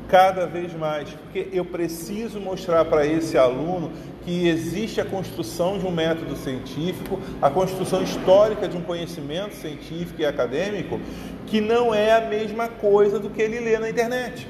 cada 0.09 0.45
vez 0.45 0.75
mais, 0.75 1.09
porque 1.11 1.49
eu 1.53 1.65
preciso 1.65 2.41
mostrar 2.41 2.85
para 2.85 3.07
esse 3.07 3.39
aluno 3.39 3.93
que 4.25 4.49
existe 4.49 5.01
a 5.01 5.05
construção 5.05 5.79
de 5.79 5.87
um 5.87 5.91
método 5.91 6.37
científico, 6.37 7.19
a 7.41 7.49
construção 7.49 8.03
histórica 8.03 8.69
de 8.69 8.77
um 8.77 8.83
conhecimento 8.83 9.55
científico 9.55 10.21
e 10.21 10.27
acadêmico, 10.27 11.01
que 11.47 11.61
não 11.61 11.95
é 11.95 12.13
a 12.13 12.21
mesma 12.21 12.69
coisa 12.69 13.19
do 13.19 13.31
que 13.31 13.41
ele 13.41 13.61
lê 13.61 13.79
na 13.79 13.89
internet. 13.89 14.47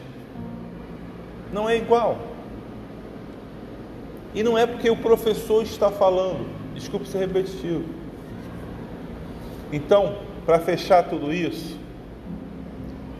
Não 1.52 1.68
é 1.68 1.76
igual. 1.76 2.18
E 4.34 4.42
não 4.42 4.56
é 4.56 4.66
porque 4.66 4.88
o 4.88 4.96
professor 4.96 5.62
está 5.62 5.90
falando, 5.90 6.46
desculpe 6.74 7.06
ser 7.08 7.18
repetitivo. 7.18 7.84
Então, 9.72 10.16
para 10.46 10.58
fechar 10.58 11.02
tudo 11.04 11.32
isso, 11.32 11.80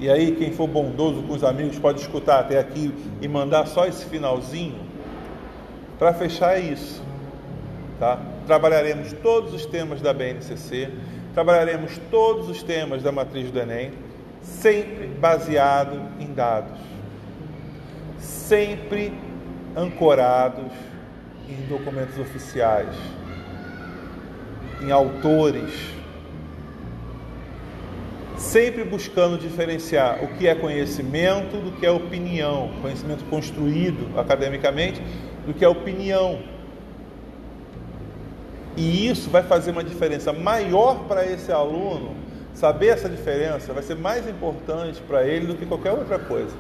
e 0.01 0.09
aí, 0.09 0.35
quem 0.35 0.51
for 0.51 0.67
bondoso 0.67 1.23
com 1.25 1.35
os 1.35 1.45
amigos 1.45 1.79
pode 1.79 2.01
escutar 2.01 2.41
até 2.41 2.59
aqui 2.59 2.91
e 3.21 3.29
mandar 3.29 3.67
só 3.67 3.85
esse 3.85 4.07
finalzinho. 4.07 4.77
Para 5.99 6.15
fechar 6.15 6.57
é 6.57 6.61
isso. 6.61 7.03
Tá? 7.99 8.19
Trabalharemos 8.47 9.13
todos 9.23 9.53
os 9.53 9.67
temas 9.67 10.01
da 10.01 10.15
BNCC, 10.15 10.91
trabalharemos 11.35 12.01
todos 12.11 12.49
os 12.49 12.63
temas 12.63 13.03
da 13.03 13.13
matriz 13.13 13.51
do 13.51 13.61
Enem, 13.61 13.91
sempre 14.41 15.07
baseado 15.07 16.01
em 16.19 16.33
dados, 16.33 16.81
sempre 18.51 19.13
ancorados 19.77 20.73
em 21.49 21.69
documentos 21.69 22.19
oficiais, 22.19 22.93
em 24.83 24.91
autores 24.91 25.73
sempre 28.37 28.83
buscando 28.83 29.39
diferenciar 29.39 30.25
o 30.25 30.29
que 30.37 30.49
é 30.49 30.55
conhecimento 30.57 31.63
do 31.63 31.79
que 31.79 31.87
é 31.87 31.93
opinião, 31.93 32.73
conhecimento 32.83 33.25
construído 33.27 34.19
academicamente 34.19 35.01
do 35.47 35.55
que 35.55 35.65
é 35.65 35.69
opinião. 35.69 36.41
E 38.77 39.07
isso 39.07 39.31
vai 39.31 39.45
fazer 39.45 39.71
uma 39.71 39.85
diferença 39.85 40.33
maior 40.33 41.05
para 41.07 41.25
esse 41.25 41.53
aluno. 41.53 42.17
Saber 42.53 42.89
essa 42.89 43.09
diferença 43.09 43.73
vai 43.73 43.85
ser 43.85 43.95
mais 43.95 44.29
importante 44.29 45.01
para 45.03 45.25
ele 45.25 45.47
do 45.47 45.55
que 45.55 45.67
qualquer 45.67 45.93
outra 45.93 46.19
coisa. 46.19 46.57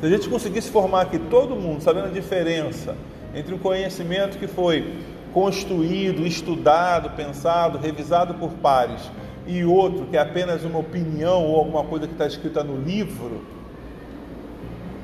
Se 0.00 0.06
a 0.06 0.08
gente 0.08 0.28
conseguisse 0.28 0.70
formar 0.70 1.02
aqui 1.02 1.18
todo 1.18 1.56
mundo 1.56 1.82
sabendo 1.82 2.06
a 2.06 2.10
diferença 2.10 2.96
entre 3.34 3.52
o 3.52 3.58
conhecimento 3.58 4.38
que 4.38 4.46
foi 4.46 4.94
construído, 5.32 6.24
estudado, 6.24 7.10
pensado, 7.10 7.78
revisado 7.78 8.34
por 8.34 8.50
pares 8.50 9.10
e 9.44 9.64
outro 9.64 10.06
que 10.06 10.16
é 10.16 10.20
apenas 10.20 10.64
uma 10.64 10.78
opinião 10.78 11.44
ou 11.44 11.56
alguma 11.56 11.82
coisa 11.82 12.06
que 12.06 12.12
está 12.12 12.26
escrita 12.26 12.62
no 12.62 12.76
livro, 12.80 13.42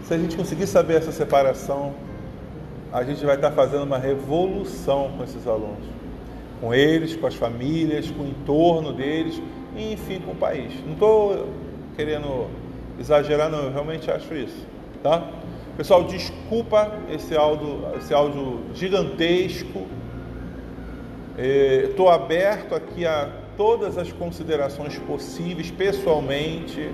se 0.04 0.14
a 0.14 0.18
gente 0.18 0.36
conseguir 0.36 0.66
saber 0.66 0.98
essa 0.98 1.10
separação, 1.10 1.94
a 2.92 3.02
gente 3.02 3.24
vai 3.24 3.34
estar 3.34 3.50
fazendo 3.50 3.82
uma 3.82 3.98
revolução 3.98 5.10
com 5.16 5.24
esses 5.24 5.46
alunos, 5.46 5.84
com 6.60 6.72
eles, 6.72 7.16
com 7.16 7.26
as 7.26 7.34
famílias, 7.34 8.10
com 8.10 8.22
o 8.22 8.26
entorno 8.28 8.92
deles 8.92 9.42
e 9.76 9.94
enfim 9.94 10.20
com 10.20 10.32
o 10.32 10.36
país. 10.36 10.72
Não 10.84 10.92
estou 10.92 11.48
querendo 11.96 12.48
exagerar, 13.00 13.50
não, 13.50 13.64
eu 13.64 13.72
realmente 13.72 14.08
acho 14.10 14.34
isso, 14.34 14.73
tá? 15.04 15.22
Pessoal, 15.76 16.04
desculpa 16.04 16.90
esse 17.10 17.36
áudio, 17.36 17.86
esse 17.98 18.14
áudio 18.14 18.62
gigantesco. 18.72 19.86
Estou 21.36 22.08
aberto 22.08 22.74
aqui 22.74 23.04
a 23.04 23.28
todas 23.54 23.98
as 23.98 24.10
considerações 24.10 24.98
possíveis 25.00 25.70
pessoalmente. 25.70 26.90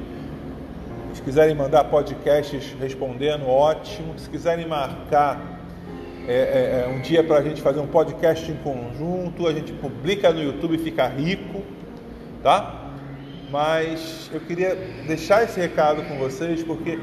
Se 1.15 1.23
quiserem 1.23 1.55
mandar 1.55 1.85
podcasts 1.85 2.75
respondendo, 2.81 3.47
ótimo. 3.47 4.19
Se 4.19 4.29
quiserem 4.29 4.67
marcar 4.67 5.61
é, 6.27 6.35
é, 6.35 6.85
é 6.85 6.89
um 6.89 7.01
dia 7.03 7.23
para 7.23 7.37
a 7.37 7.43
gente 7.43 7.63
fazer 7.63 7.79
um 7.79 7.87
podcast 7.87 8.51
em 8.51 8.57
conjunto, 8.57 9.47
a 9.47 9.53
gente 9.53 9.73
publica 9.73 10.33
no 10.33 10.43
YouTube 10.43 10.75
e 10.75 10.79
fica 10.79 11.07
rico, 11.07 11.63
tá? 12.43 12.91
Mas 13.53 14.29
eu 14.35 14.41
queria 14.41 14.75
deixar 15.07 15.45
esse 15.45 15.61
recado 15.61 16.03
com 16.03 16.19
vocês 16.19 16.63
porque 16.65 16.99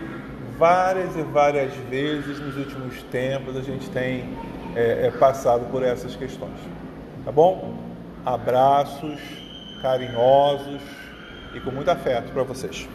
várias 0.57 1.15
e 1.15 1.21
várias 1.21 1.73
vezes 1.89 2.39
nos 2.39 2.57
últimos 2.57 3.03
tempos 3.03 3.55
a 3.55 3.61
gente 3.61 3.89
tem 3.89 4.25
é, 4.75 5.07
é, 5.07 5.11
passado 5.11 5.69
por 5.71 5.83
essas 5.83 6.15
questões. 6.15 6.59
Tá 7.23 7.31
bom? 7.31 7.77
Abraços 8.25 9.19
carinhosos 9.81 10.81
e 11.53 11.59
com 11.59 11.71
muito 11.71 11.89
afeto 11.89 12.31
para 12.31 12.43
vocês. 12.43 12.87